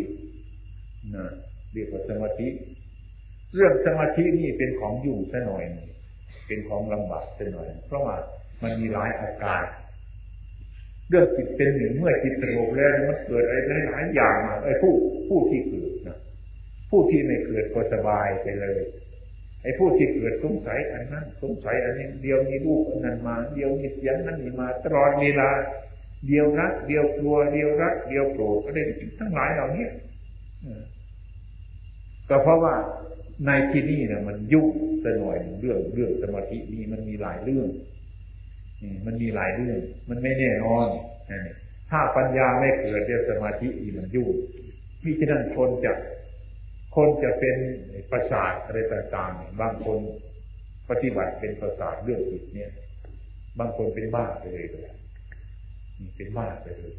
[1.14, 1.24] นะ
[1.72, 2.48] เรียกว่าสมาธิ
[3.54, 5.64] เรื่องสมาธินี่เป็นของยุ่งซะหน่อย
[6.46, 8.16] เป็นของลำบากซะหน่อย เพราะว่า
[8.62, 9.64] มันมีหลายอาการ
[11.08, 14.92] เรื่องจิตเป็นหนึ่งเมื่อจิตสงบแล้วมันเกิดอะไรหลายอย่างมาไอ้ผู้
[15.28, 16.18] ผู้ที่เกิดนะ
[16.90, 18.80] ผู้ที่ไม่เกิดก็สบายไปเลย
[19.62, 25.50] ไอ้ผู้ที่เกิดสงสัยอันนั้นสงสัยอันนี้เดียวมีลูกอันนั้นมา เดียวมีเสียงนั้นมีมาตลอดเวลา
[26.26, 28.82] เดียวรักเดียวกลัวเดียวรัก เดียวโกรธก็ได้
[29.18, 29.86] ทั้งหลายเหล่านี้
[32.28, 32.74] ก็เพราะว่า
[33.46, 34.68] ในที่นี่เนี่ยมันยุ่ง
[35.04, 37.68] สหน่อยเรื่องเรื่องสมาธินี่มันมีหลายเรื่อง
[39.06, 39.78] มันมีหลายเรื่อง
[40.10, 40.88] มันไม่แน่นอน
[41.90, 44.30] ถ้าปัญญาไม่เกิดเรื่องสมาธิอีมันยุ่ง
[45.04, 45.92] มิฉะนั้นคนจะ
[46.96, 47.56] คนจะเป็น
[48.10, 49.98] ประสาทอะไรต่างๆบางคน
[50.90, 52.70] ปฏิบัติเป็นประสาทเรื่องจิตเนี่ย
[53.58, 54.92] บางคนเป็นบ้าไปเลยก็ได้
[56.16, 56.94] เป็นบ้าไปเลย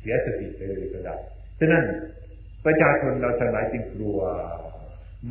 [0.00, 1.16] เสียสติไปเลยก็ได้
[1.58, 1.84] ฉะนั้น
[2.64, 4.18] ประชาชนเราทั้งหลายจึงกลัว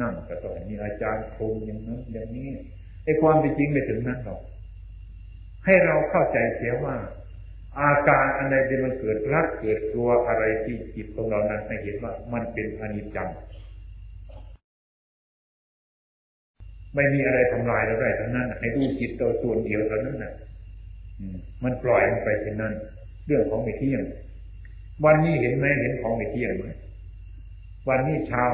[0.02, 2.50] นั่งก็ต้องมีอาจารย์คงอย่างนั้นอย่างนี้
[3.04, 4.42] ไอ้ความเป็นจริงไม่ถึงนั้นหรอก
[5.66, 6.96] ให้เราเข้าใจเสียว่า
[7.80, 13.30] อาการอะไรที่มันเกิดรักเกิดกลัวอะไรที่จิตของเรานั้นให้เห็นว่ามันเป็นอนิจจัง
[16.96, 20.34] ไม่มีอะไรทำลายเราได้ทั้งนั้นให้ดูจิตตัวส่วนเดียวเท่านั้นน่ะ
[21.64, 22.74] มันปล่อยมันไปเช่นนั้น
[23.26, 24.02] เรื่องของไม่เที่ยง
[25.06, 26.68] วันนี้เห็นไหมเห็นของไม่เที่ยงไหม
[27.90, 28.54] วันนี้ชาว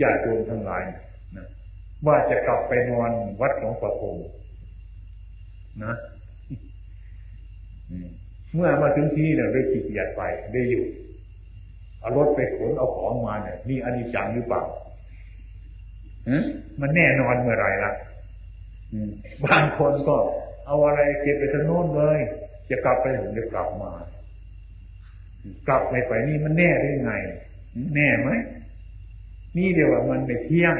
[0.00, 0.82] ญาติโยมทั้งหลาย
[1.36, 1.46] นะ
[2.06, 4.16] ว่าจะกลับไปนอนวัดของประพง
[5.84, 5.94] นะ
[8.54, 10.22] เมื่อมาถึงที่เนี่ยได้ขีดหยัดไป
[10.52, 10.84] ได้อยู่
[12.00, 14.62] เอารถไปขนเอาของมาเนี่ยมีอนิจจังหรือเปล่า
[16.80, 17.92] มันแน่นอนเมื่อไรล่ะ
[19.44, 20.16] บางคนก็
[20.66, 22.18] เอาอะไรเก็บไปทางโน้นเลย
[22.70, 23.92] จะกลับไปถึงจะกลับมา
[25.68, 27.12] กลับไปไปนี่มันแน่ได้ไง
[27.94, 28.30] แน่ไหม
[29.56, 30.74] นี่เดียวว่ามันไม่เที่ยง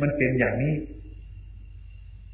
[0.00, 0.74] มันเป็นอย่างนี้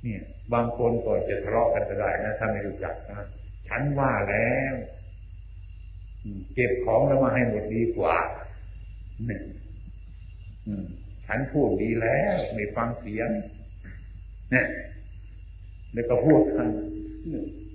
[0.02, 0.22] เนี่ย
[0.54, 3.26] บางคนก็จะทะเลาะกันก็ได้นะถ้าไม่รู้จักนะ
[3.68, 4.74] ฉันว่าแล้ว
[6.54, 8.16] เก็บของแล้วมาให้หมดดีกว่า
[9.26, 9.42] หนึ่ง
[11.26, 13.28] ฉันพูดดีแล้วไม่ฟังเสียง
[14.50, 14.66] เนี่ย
[15.92, 16.68] แล้วก็พูดกัน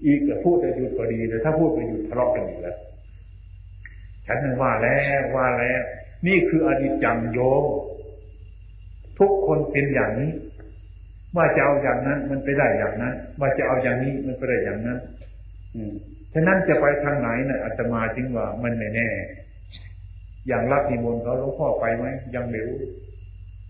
[0.05, 2.77] อีกก็พูดจะหยุดก็ดีแต่ถ้าพูดไปหยุดทะเลาะกันอีกแล้ว
[4.25, 5.81] ฉันนั้นว่าแล้วว่าแล้ว
[6.27, 7.39] นี่คืออดีตจังโย
[9.19, 10.31] ทุกคนเป็นอย่างนี้
[11.35, 14.99] ว่าจะเอาอย่างนั้น มันไปได้อย่างนั้น ว่าจะเอาอย่างนี้มันไปได้อย่างนั้น
[15.75, 15.93] อืม
[16.33, 19.09] ฉะนั้นจะไปทางไหนนะ่ะอาตมาจึงว่ามันไม่แน่
[20.47, 22.05] อย่างรับนิมนต์เขาหลวงพ่อไปไหม
[22.35, 22.77] ยังไม่รู้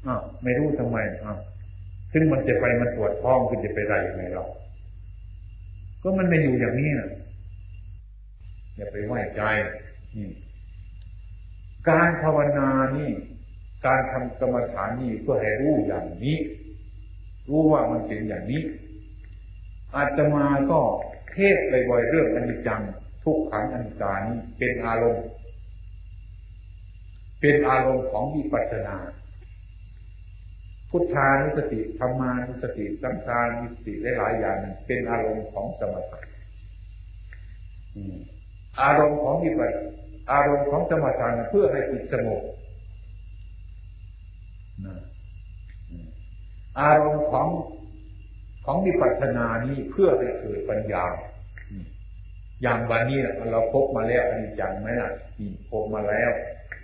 [0.05, 1.37] อ้าวไม่รู้ทำไมอ้าว
[2.13, 4.45] ซึ่งมันจะไปมันปวดท้องคุณจะไปได้ยังไงเรา
[6.01, 7.09] ก็มันไม่อยู่อย่างนี้นะ
[8.75, 9.41] อย่าไปไหว้ใจ
[11.89, 13.11] การภาวนานี่
[13.85, 16.37] การทำกรรมฐานนี่เพื่อให้รู้อย่างนี้
[17.49, 18.61] รู้ว่ามันเป็นอย่างนี้
[19.95, 20.79] อาตมาก็
[21.31, 21.57] เทศ
[21.89, 22.81] บ่อยๆเรื่องอนิจจัง
[23.23, 25.25] ทุกขังอนิจจานี้เป็นอารมณ์
[27.39, 28.97] เป็นอารมณ์ของวิปัสสนา
[30.89, 34.57] พุทธานุสติธรรมานุสติสังขานุสติหลายๆอย่าง
[34.87, 36.19] เป็นอารมณ์ของสมถะ
[38.81, 39.71] อารมณ์ของวิปัส
[40.31, 42.41] อารมณ์ของสมถะเพื่อให้จิตสงบ
[46.79, 47.47] อารมณ์ของ
[48.65, 51.05] ของวิปัสสนานี้เพื่อให้เกิดปัญญา
[52.61, 53.19] อย่างวันนี้
[53.51, 56.31] เราพบมาแล้วอันนี้จังไหมล่ะนี่พบมาแล้ว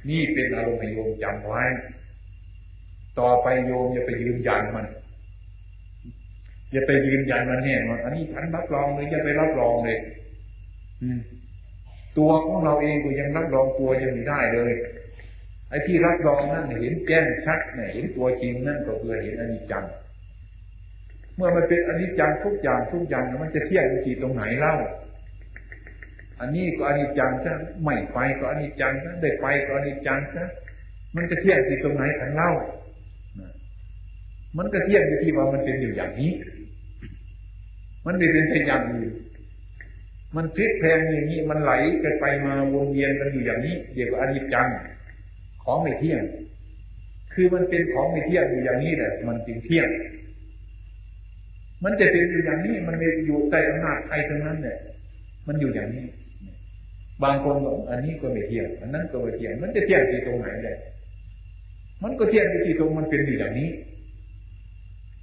[0.09, 1.63] นี่เป็นอารมณ์โยมจำไว้
[3.19, 4.87] ต่อไปโยมอย่าไปยืนยันมัน
[6.71, 9.97] อย่าไปยืนยันมันเนี่ยมันอันนี้ฉันรับรองเลยอย่าไปรับรองเลย
[11.01, 11.19] อืม
[12.17, 14.71] ตัวของเราเองก็ยังรับรองตัวยังไม่ได้เลย
[15.71, 19.85] ไอ้ที่รับรองนั่นเห็นแจ้งชัดเนี่ยเห็นตัวจริงนั่นก็คือเห็นอนิจจัง
[21.35, 24.75] เมื่อมันเป็นอนิจจังทุกอย่างทุกอย่างมันจะเที่ยงอยู่ที่ตรงไหนเล่า
[26.39, 27.53] อันนี้ก็อนิจจังซะ
[27.83, 30.43] ไม่ไปก็อนิจจังซะได้ไปก็อนิจจังซะ
[31.15, 32.51] มันจะเที่ยงที่ตรงไหนขันเล่า
[34.57, 36.31] มันก็เที่ยงอยู่ที่ว่ามันเป็นอยู่อย่างนี้
[38.05, 39.11] มันไม่เป็นแค่อย่างอื่น
[40.35, 41.71] มันพลิกแพงอย่างนี้ มันไหล
[42.03, 44.67] กันไปมาวนเวียนกันอยู่อย่างนี้เรียกว่าอนิจจัง
[45.63, 46.23] ของไม่เที่ยง
[47.33, 49.89] คือมันเป็นของไม่เที่ยงอยู่อย่างนี้แหละมันจึงเที่ยง
[51.83, 54.77] มันจะเป็นอยู่อย่างนี้ มันไม่อยู่ใต้อำนาจใครทั้งนั้นเนี่ย
[55.47, 56.05] มันอยู่อย่างนี้
[57.23, 60.77] บางคนบอกอันนี้ก็ไม่เที่ยง อันนั้นก็ไม่เที่ยง มันจะเที่ยงที่ตรงไหนเลย
[62.03, 63.69] มันก็เที่ยงที่ตรงมันเป็นอยู่อย่างนี้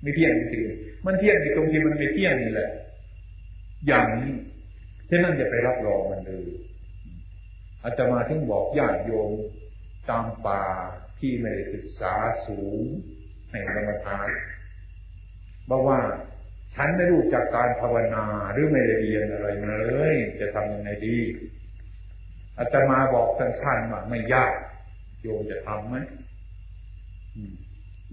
[0.02, 0.64] ไม่เที่ยงจริง
[1.06, 2.70] มันเที่ยงที่ตรงที่มันไม่เที่ยงนี่แหละ
[3.86, 4.32] อย่างนี้
[5.10, 6.42] ฉะนั้นจะไปรับรองมันเลย
[7.84, 9.30] อาตมาถึงบอกญาติโยม
[10.10, 10.64] ตามป่า
[11.18, 12.14] ที่ไม่ได้ศึกษา
[12.46, 12.82] สูง
[13.50, 14.28] ในกรรมฐาน
[15.70, 16.00] บอกว่า
[16.74, 21.18] ฉันไม่รู้จากการภาวนาหรือไม่ได้เรียนอะไรมาเลย จะทำยังไงดี
[22.58, 24.52] อาตมาบอกสั้นๆว่าไม่ยาก
[25.20, 25.96] โยมจะทำไหม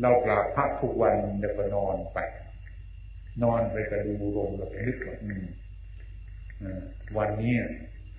[0.02, 2.20] เรากราบพระทุกวันเดี๋ยวก็นอนไป
[3.44, 5.16] นอนไปกระดูลมแล้วนึกว่า
[7.18, 7.56] วันนี้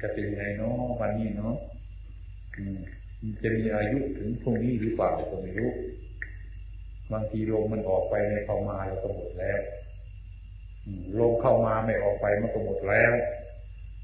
[0.01, 1.57] จะเป็นไงเนาะวันนี้เนาะ
[3.43, 5.71] จะมีอายุถึงพรุ่งนี้หรือเปล่าก็ไม่รู้
[7.13, 9.61] บางทีลมมันออกไปในเข้ามาเราก็หมดแล้ว
[11.21, 13.13] ลมเข้ามาไม่ออกไปมันก็หมดแล้ว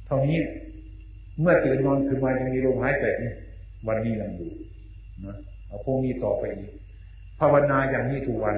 [0.07, 0.39] เท่านี้
[1.41, 3.07] เมื่อตื่นนอนคือมายังมีลมหายใจ
[3.89, 4.51] วันนี้ยังอยู่
[5.25, 6.73] นะเอาพรุ่งนี้ต่อไปอีก
[7.39, 8.57] ภาวนาอย่างนี้ทุกวัน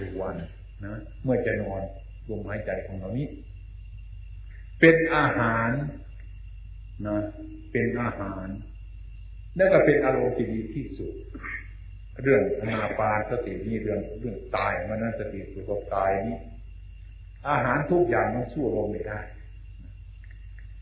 [0.00, 0.36] ทุกวัน
[0.84, 1.80] นะเมื่อจะนอน
[2.28, 3.26] ลมหายใจของเรานี้
[4.80, 5.70] เป็นอาหาร
[7.06, 7.16] นะ
[7.72, 8.46] เป็นอาหาร
[9.56, 11.12] แล้วก็เป็นอารมณ์ที่ดีที่สุด
[12.22, 16.38] เรื่องอนาปานสตินี่เรื่องเรื่องตายมันนั่นสติคือกับตายนี้
[17.48, 19.20] อาหารทุกอย่างมันสู้ลมไม่ได้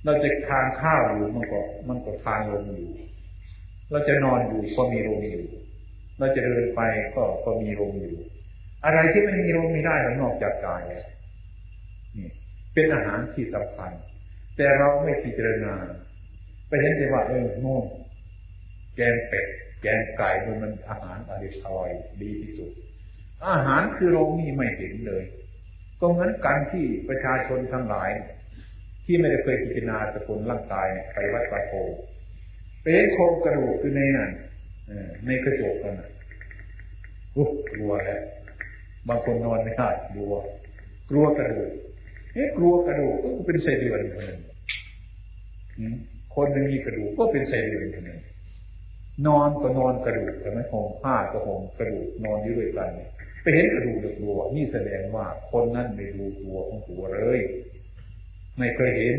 [0.04, 2.90] เราจะทานข้าวอยู่มันก็มันก็ทานลมอยู่
[3.90, 5.44] เราจะนอนอยู่ก็มีลมอยู่
[6.18, 6.80] เราจะเดินไป
[7.14, 8.14] ก็ก็มีลมอยู่
[8.84, 11.00] อะไรที่ไม่มีลมไม่ได้นอกจากกายนี่
[12.74, 13.90] เป็นอาหารที่สำคัญ
[14.56, 15.74] แต่เราไม่พิจารณา
[16.68, 17.78] ไปเห็นแต่ว่าเออโง่
[18.96, 19.46] แกงเป็ด
[19.82, 20.30] แกงไก่
[20.62, 21.32] มันอาหารอ
[21.66, 21.90] ร่อย
[22.22, 22.72] ดีที่สุด
[23.48, 25.24] อาหารคือเรานี่ไม่เห็นเลย
[26.00, 28.10] ก็เหมือนกันที่ประชาชนทั้งหลาย
[29.04, 31.72] ที่ไม่ได้เคยพิจารณาสกุลร่างกายเนี่ยไปวัดไปโพ
[32.82, 34.30] เป็นโครงกระดูกคือในนั้น
[35.26, 36.00] ในกระจกนั่น
[37.36, 38.22] อ้กลัวแล้ว
[39.08, 40.32] บางคนนอนไม่ได้กลัว
[41.10, 41.72] กลัวกระดูก
[42.34, 44.40] เอ๊ะกลัวกระดูกก็เป็นไส้เดือนคนหนึ่ง
[46.34, 48.20] คนหนึ่งมีกระดูกก็เป็นไส้เดือนคนหนึ่ง
[49.26, 52.90] นอนก็นอนกระดูกแต่ไม่ห่มผ้าก็ห่มกระดูกนอนอยู่ด้วยกัน
[53.42, 57.40] ไปเห็นกระดูกกลัว นี่แสดงว่าคนนั้นไม่ดูตัวของตัวเลย
[58.58, 59.16] ไม่เคยเห็น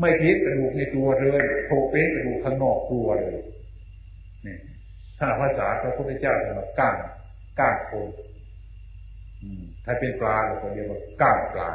[0.00, 3.38] ไม่เห็นกระดูกในตัวเลยโผล่เป็นกระดูกข้างนอกกลัวเลย
[4.46, 4.56] นี่
[5.18, 6.96] ถ้าภาษาพระพุทธเจ้าจะมาก้าง
[7.60, 8.06] ก้างคน
[9.84, 11.70] ถ้าเป็นปลาเราก็เรียกว่าก้างปลา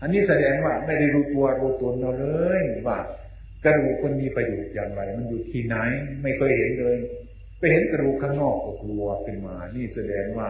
[0.00, 2.26] อันนี้แสดงว่าไม่ได้รู้ตัวรู้ตนเราเล
[2.60, 2.98] ยว่า
[3.64, 5.76] กระดูกคนมีประโยชน์อย่างไร มันอยู่ที่ไหน
[6.22, 6.96] ไม่เคยเห็นเลย
[7.58, 10.48] ไปเห็นกระดูกข้างนอกก็กลัวขึ้นมา นี่แสดงว่า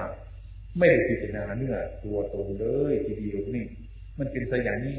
[0.79, 3.67] ไม่ได้พิจารณาเนื้อตัวตนเลยทีเดียวนี่
[4.19, 4.99] มันเป็นสอย่างนี้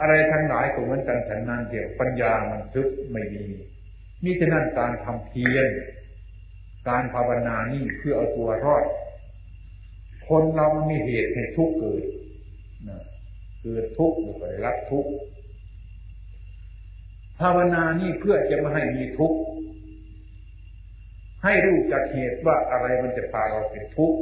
[0.00, 3.44] อะไรทั้งหลายก็เหมือนกันฉันนั้นเดียวปัญญามันทึบไม่มี
[4.24, 5.66] มิฉะนั้นการทำเพียร
[6.88, 8.84] การภาวนานี่เพื่อเอาตัวรอด
[10.28, 12.02] คนเรามีเหตุให้ทุกข์เกิด
[12.88, 13.02] นะ
[13.62, 15.10] เกิดทุกข์หรือไปรับทุกข์
[17.40, 19.38] ภาวนานี่เพื่อจะไม่ให้มีทุกข์
[21.44, 24.18] ให้รู้จักเหตุว่าอะไรมันจะพาเราเป็นทุกข์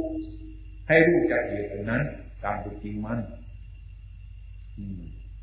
[0.87, 2.03] ให้รู้จักเหตุนั้น
[2.43, 3.19] ตามจริงมัน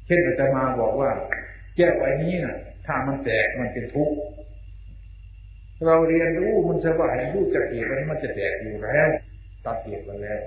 [0.06, 1.10] เช่นอาจารย์มาบอกว่า
[1.76, 2.56] แก้วไว้นี้นะ่ะ
[2.86, 4.16] ถ้ามันแตกมันเป็นทุกข์
[5.86, 9.08] เราเรียนรู้มันสบายรู้จักเหตุมันมันจะแตกอยู่แล้ว
[9.64, 10.40] ตัดเหตุมาแล้ว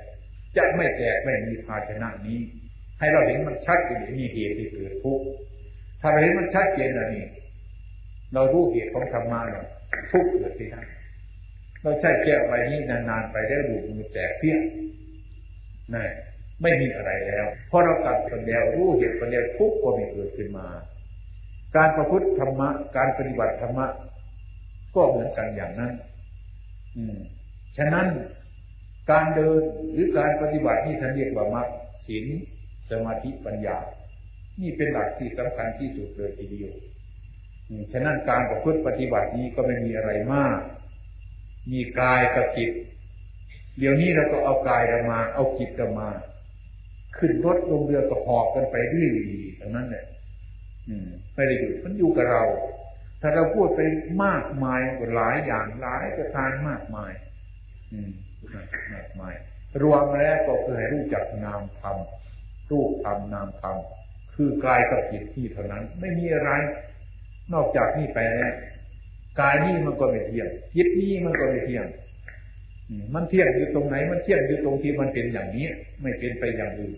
[0.57, 2.39] จะไม่แตกไม่มีภาชนะนี้
[2.99, 5.25] ให้เราเห็นมันชัดอยู่มีเหตุที่เกิดทุกข์
[6.05, 7.25] ถ้าเราเห็นมันชัดเจนแล้วนี่
[8.33, 9.65] เรารู้เหตุของธรรมะเนี่ย
[10.11, 10.85] ทุกข์เกิดที่นั่น
[11.81, 14.57] เราใช้แก้วใบนี้นานๆไปได้ดูมันแตกเพี้ย
[15.93, 16.07] นั่น
[16.61, 20.67] ไม่มีอะไรแล้วเพราะเราตัดคนเดียวรู้เหตุคนเดียวทุกข์ก็ไม่เกิดขึ้นมา
[21.75, 23.87] การประพฤติธรรมะการปฏิบัติธรรมะ
[24.95, 25.93] ก็เหมือนกันอย่างนั้น
[26.97, 27.17] อืม
[27.77, 28.07] ฉะนั้น
[29.11, 31.67] การเดินหรือการปฏิบัติที่ท่านเรียกว่ามรรค
[32.07, 32.25] ศีล
[32.89, 33.77] สมาธิปัญญา
[34.61, 36.73] นี่เป็นหลักที่สำคัญที่สุดเลยทีเดียว
[37.93, 40.59] ฉะนั้นการประพฤติปฏิบัตินี้ก็ไม่มีอะไรมาก
[41.71, 42.71] มีกายกับจิต
[43.79, 46.09] เดี๋ยวนี้เราก็เอากายเรามา เอาจิตเรามา
[47.17, 49.09] ขึ้นรถลงเรือก็หอบกันไปด้วย
[49.59, 50.05] ทั้งนั้นเนี่ย
[51.35, 52.43] ไม่ได้อยู่มันอยู่กับเรา
[53.21, 53.79] ถ้าเราพูดไป
[54.25, 54.81] มากมาย
[55.15, 57.11] หลายอย่างหลายประการมากมาย
[57.93, 58.11] อืม
[58.93, 59.33] มากมาย
[59.81, 61.97] รวมแล้วก็คือให้รู้จักนามธรรม
[62.69, 63.77] รูปธรรมนามธรรม
[64.35, 66.51] คือกายกับจิตที่เท่านั้น ไม่มีอะไร
[67.53, 68.53] นอกจากนี่ไปแล้ว
[69.39, 71.85] กายนี่มันก็ไม่เที่ยงจิตนี่มันก็ไม่เที่ยง
[73.15, 75.67] มันเที่ยงอยู่ตรงไหน มันเที่ยงอยู่ตรงที่มันเป็นอย่างนี้
[76.01, 76.93] ไม่เป็นไปอย่างอื่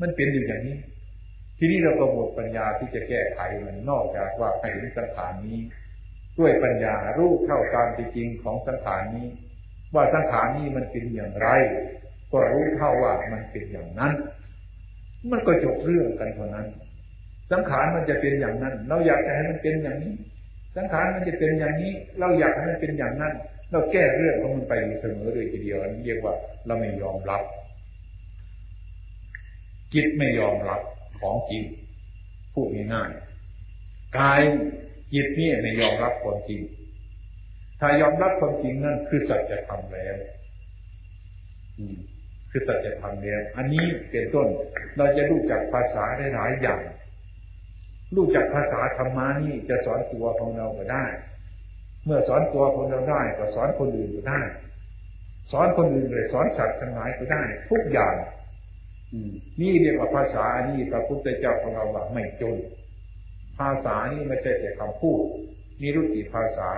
[0.00, 0.76] มันเป็นอยู่อย่างนี้
[1.58, 5.60] ทีนี้เราก็หมดปัญญาที่จะแก้ไขมันนอกจากว่าให้เห็นสังขารนี้
[6.38, 9.28] ด้วยปัญญารู้เท่าตามจริงของสังขารนี้
[9.94, 11.48] ว่าสังขารนี้มันเป็นอย่างไร
[12.32, 14.12] ก็รู้เท่าว่ามันเป็นอย่างนั้น
[15.30, 16.66] มันก็จบเรื่องกันเท่านั้น
[17.50, 20.14] สังขารมันจะเป็นอย่างนั้น เราอยากจะให้มันเป็นอย่างนี้
[20.76, 23.32] สังขารมันจะเป็นอย่างนี้ เราอยากให้มันเป็นอย่างนั้น
[23.72, 26.34] เราแก้เรื่องของมันไปอยู่เสมอเลยทีเดียวนี่เรียกว่า
[26.66, 27.42] เราไม่ยอมรับ
[29.94, 30.80] จิตไม่ยอมรับ
[31.20, 31.64] ของจริง
[32.54, 34.40] พูดง่ายๆกาย
[35.12, 36.60] จิตนี่ไม่ยอมรับความจริง
[37.80, 40.16] ถ้ายอมรับความจริงนั่นคือสัจธรรมแล้ว
[42.50, 44.48] คือสัจธรรมแล้วอันนี้เป็นต้น
[44.96, 46.80] เราจะรู้จักภาษาได้หลายอย่าง
[48.16, 51.04] รู้จักภาษาธรรมานี่จะสอนตัวของเราก็ได้
[52.04, 54.40] เมื่อสอนตัวของเราได้ก็สอนคนอื่นก็ได้
[55.52, 58.14] สอนคนอื่นเลยสอนสัตว์ทั้งหลายก็ได้ ทุกอย่าง
[59.60, 62.56] นี่เรียกว่าภาษาอันนี้พระพุทธเจ้าของเราว่าไม่จน
[63.58, 65.20] ภาษานี้ไม่ใช่แต่คำพูด
[65.80, 66.68] มีรุติภาษา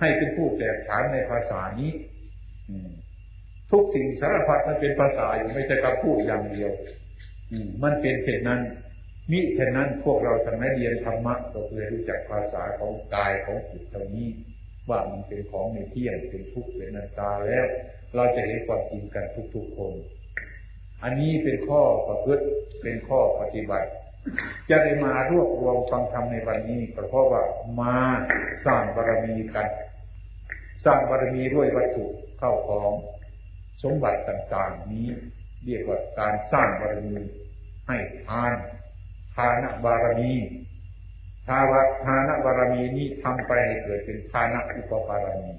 [0.00, 1.92] ให้เป็นผู้แตกฉานในภาษานี้
[3.70, 6.70] ทุกสิ่งสารพัดมันเป็นภาษาอยู่ไม่ใช่คำพูดอย่างเดียว
[7.82, 8.60] มันเป็นเช่นนั้น
[9.30, 14.28] มิเช่นนั้นพวกเราทำให้เรียนธรรมะเราเคยรู้จักภาษาของกายของจิตตรงนี้
[14.88, 17.66] ว่ามันเป็นของในเที่ยงเป็นทุกข์เป็นนันตาแล้ว
[18.14, 19.92] เราจะเห็นความจริงกันทุกๆคน
[21.02, 22.44] อันนี้เป็นข้อประพฤติ
[22.82, 23.88] เป็นข้อปฏิบัติ
[24.70, 27.42] จะได้มารวบรวมฟังธรรมในวันนี้ก็เพราะว่า
[27.80, 27.96] มา
[28.66, 29.68] สร้างบารมีกัน
[30.84, 32.06] สร้างบารมีด้วยวัตถุ
[32.38, 32.92] เข้าของ
[33.82, 35.06] สมบัติต่างๆ นี้
[35.64, 37.16] เรียกว่าการสร้างบารมี
[37.86, 37.96] ให้
[38.26, 38.52] ทาน
[39.36, 40.32] ทานบารมี
[41.46, 41.72] ทาว
[42.04, 45.52] ทานบารมีนี้ทำไปให้เกิดเป็นทานอุปบารมี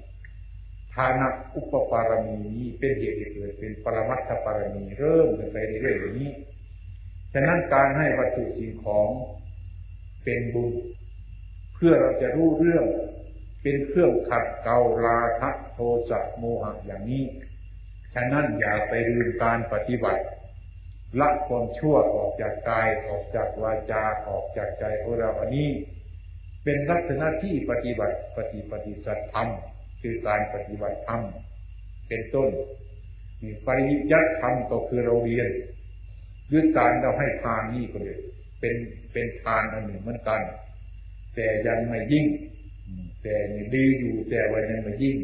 [0.94, 6.32] ทานะอุปปารมีนี้เป็นเหตุให้เกิดเป็นปรมัตถปารมีเริ่มไปเรื่อยๆอย่างนี้
[7.32, 9.10] ฉะนั้นการให้วัตถุสิ่งของ
[10.24, 10.70] เป็นบุญ
[11.74, 12.84] เพื่อเราจะรู้เรื่อง
[13.62, 15.78] เป็นเครื่องขัดเกลาราคะโท
[16.10, 17.24] สะโมหะอย่างนี้
[18.14, 20.22] ฉะนั้นอย่าไปลืมการปฏิบัติ
[21.20, 25.68] ละความชั่วออกจากกายออกจากวาจาออกจากใจของเราอันนี้
[26.64, 29.48] เป็นลักษณะที่ปฏิบัติปฏิปฏิสัตธรรม
[30.02, 31.22] คือการปฏิบัติธรรม
[32.08, 32.50] เป็นต้น
[33.42, 35.50] มีปริยัติธรรมก็คือเราเรียน
[36.52, 38.18] ด้วยการเราให้ทานนี่ก็เลย
[38.60, 38.74] เป็น
[39.12, 40.40] เป็นทานอันหนึ่งเหมือนกัน
[41.34, 42.26] แต่ยังไม่ยิ่ง
[43.22, 43.34] แต่
[43.74, 45.16] ดีอยู่แต่ว่ายังไม่ยิ่ง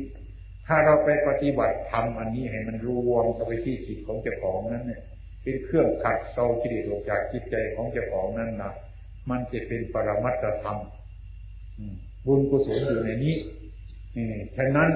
[0.67, 5.03] ถ้าเราไปปฏิบัติทำอันนี้ให้มันรวมเข้าไปที่จิตของเจ้าของนั้นเนี่ย
[5.43, 8.73] เป็นเครื่องขัดเกลากิเลสออกจากจิตใจของเจ้าของนั้นนะ
[9.31, 10.79] มันจะเป็นปรมัตถธรรม
[12.27, 13.37] บุญกุศลอยู่ในนี้
[14.17, 14.91] นี่ฉะนั้น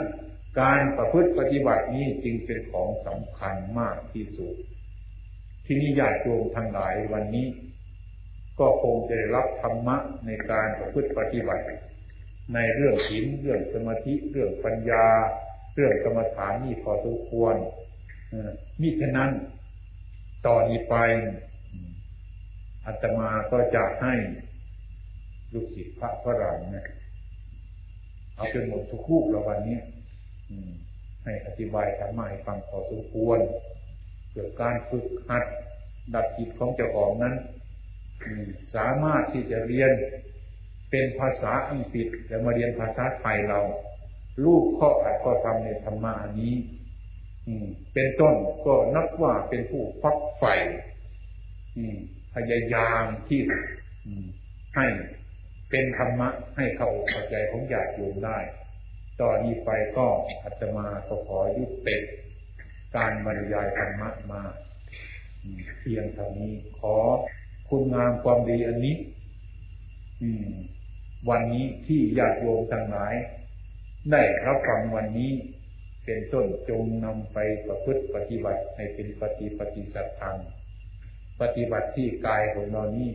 [0.60, 4.54] การประพฤติปฏิบัตินี้จึงเป็นของสำคัญมากที่สุด
[5.64, 7.46] ที่นิยาโจมทั้งหลายวันนี้
[8.58, 9.96] ก็คงจะได้รับธรรมะ
[10.26, 11.64] ในการประพฤติปฏิบัติ
[12.54, 15.06] ในเรื่องศีลเรื่องสมาธิเรื่องปัญญา
[15.80, 17.54] เรื่องกรรมฐานนี่พอสมควร
[18.80, 19.30] มิฉะนั้น
[20.46, 20.94] ต่อนนี้ไป
[22.86, 24.14] อาตมาก็จะให้
[25.52, 26.86] ลูกศิษย์พระฝรั่งนะ
[28.34, 29.78] เอาจนหมดทุกคู่ละวันนี้
[31.24, 33.38] ให้อธิบายธรรมะให้ฟังพอสมควร
[34.30, 35.44] เกี่ยวกับการฝึกหัด
[36.14, 37.34] ดับจิตของเจ้าของนั้น
[38.74, 39.92] สามารถที่จะเรียน
[40.90, 43.60] เป็นภาษาอังกฤษแล้วมาเรียนภาษาไทยเรา
[44.44, 46.54] ลูกข้ออัดข้อทำในธรรมะอันนี้
[47.94, 48.34] เป็นต้น
[48.66, 50.54] ก็นับว่าเป็นผู้ฟักใฝ่
[52.34, 53.40] พยายามที่
[54.76, 54.86] ให้
[55.70, 56.90] เป็นธรรมะ ให้เข้า
[57.30, 58.38] ใจของญาติโยมได้
[59.20, 60.06] ต่อนนี้ไปก็
[60.44, 61.96] อาตมาก็ขอยุติ
[62.96, 64.42] การบรรยายธรรมะมา
[65.80, 66.96] เพียงเท่านี้ขอ
[67.68, 68.96] คุณงามความดีอันนี้
[71.28, 73.14] วันนี้ที่ญาติโยมทั้งหลาย
[74.12, 75.32] ได้รับฟังวันนี้
[76.04, 80.36] เป็นต้นจงนำไปประพฤติปฏิบัติให้เป็นปฏิปฏิสัตธรรม
[81.40, 83.10] ปฏิบัติที่กายของเรานี้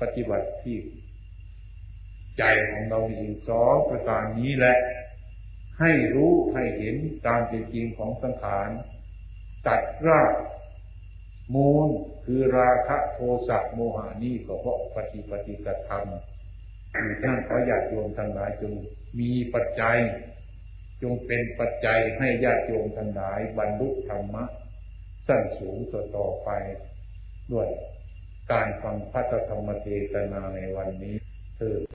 [0.00, 0.76] ปฏิบัติที่
[2.38, 4.76] ใจของเราอีกสองประการนี้แหละ
[5.80, 8.70] ให้รู้ให้เห็นตามเป็นจริงของสังขาร
[9.66, 10.34] ตัดราก
[11.54, 11.88] มูล
[12.24, 13.18] คือราคะโท
[13.48, 16.06] สะโมหานี่ก็เพราะปฏิปฏิสัตธรรม
[17.22, 18.74] ท่านขออยากโยมทั้งหลายจง
[19.18, 19.98] มีปัจจัย
[21.02, 24.44] จงเป็นปัจจัยให้ญาติโยมทั้งหลาย บรรลุธรรมะ
[25.26, 26.50] สั้นสูงต่อต่อไป
[27.52, 27.68] ด้วย
[28.52, 31.16] การฟังพระธรรมเทศนาในวันนี้
[31.56, 31.80] เธอ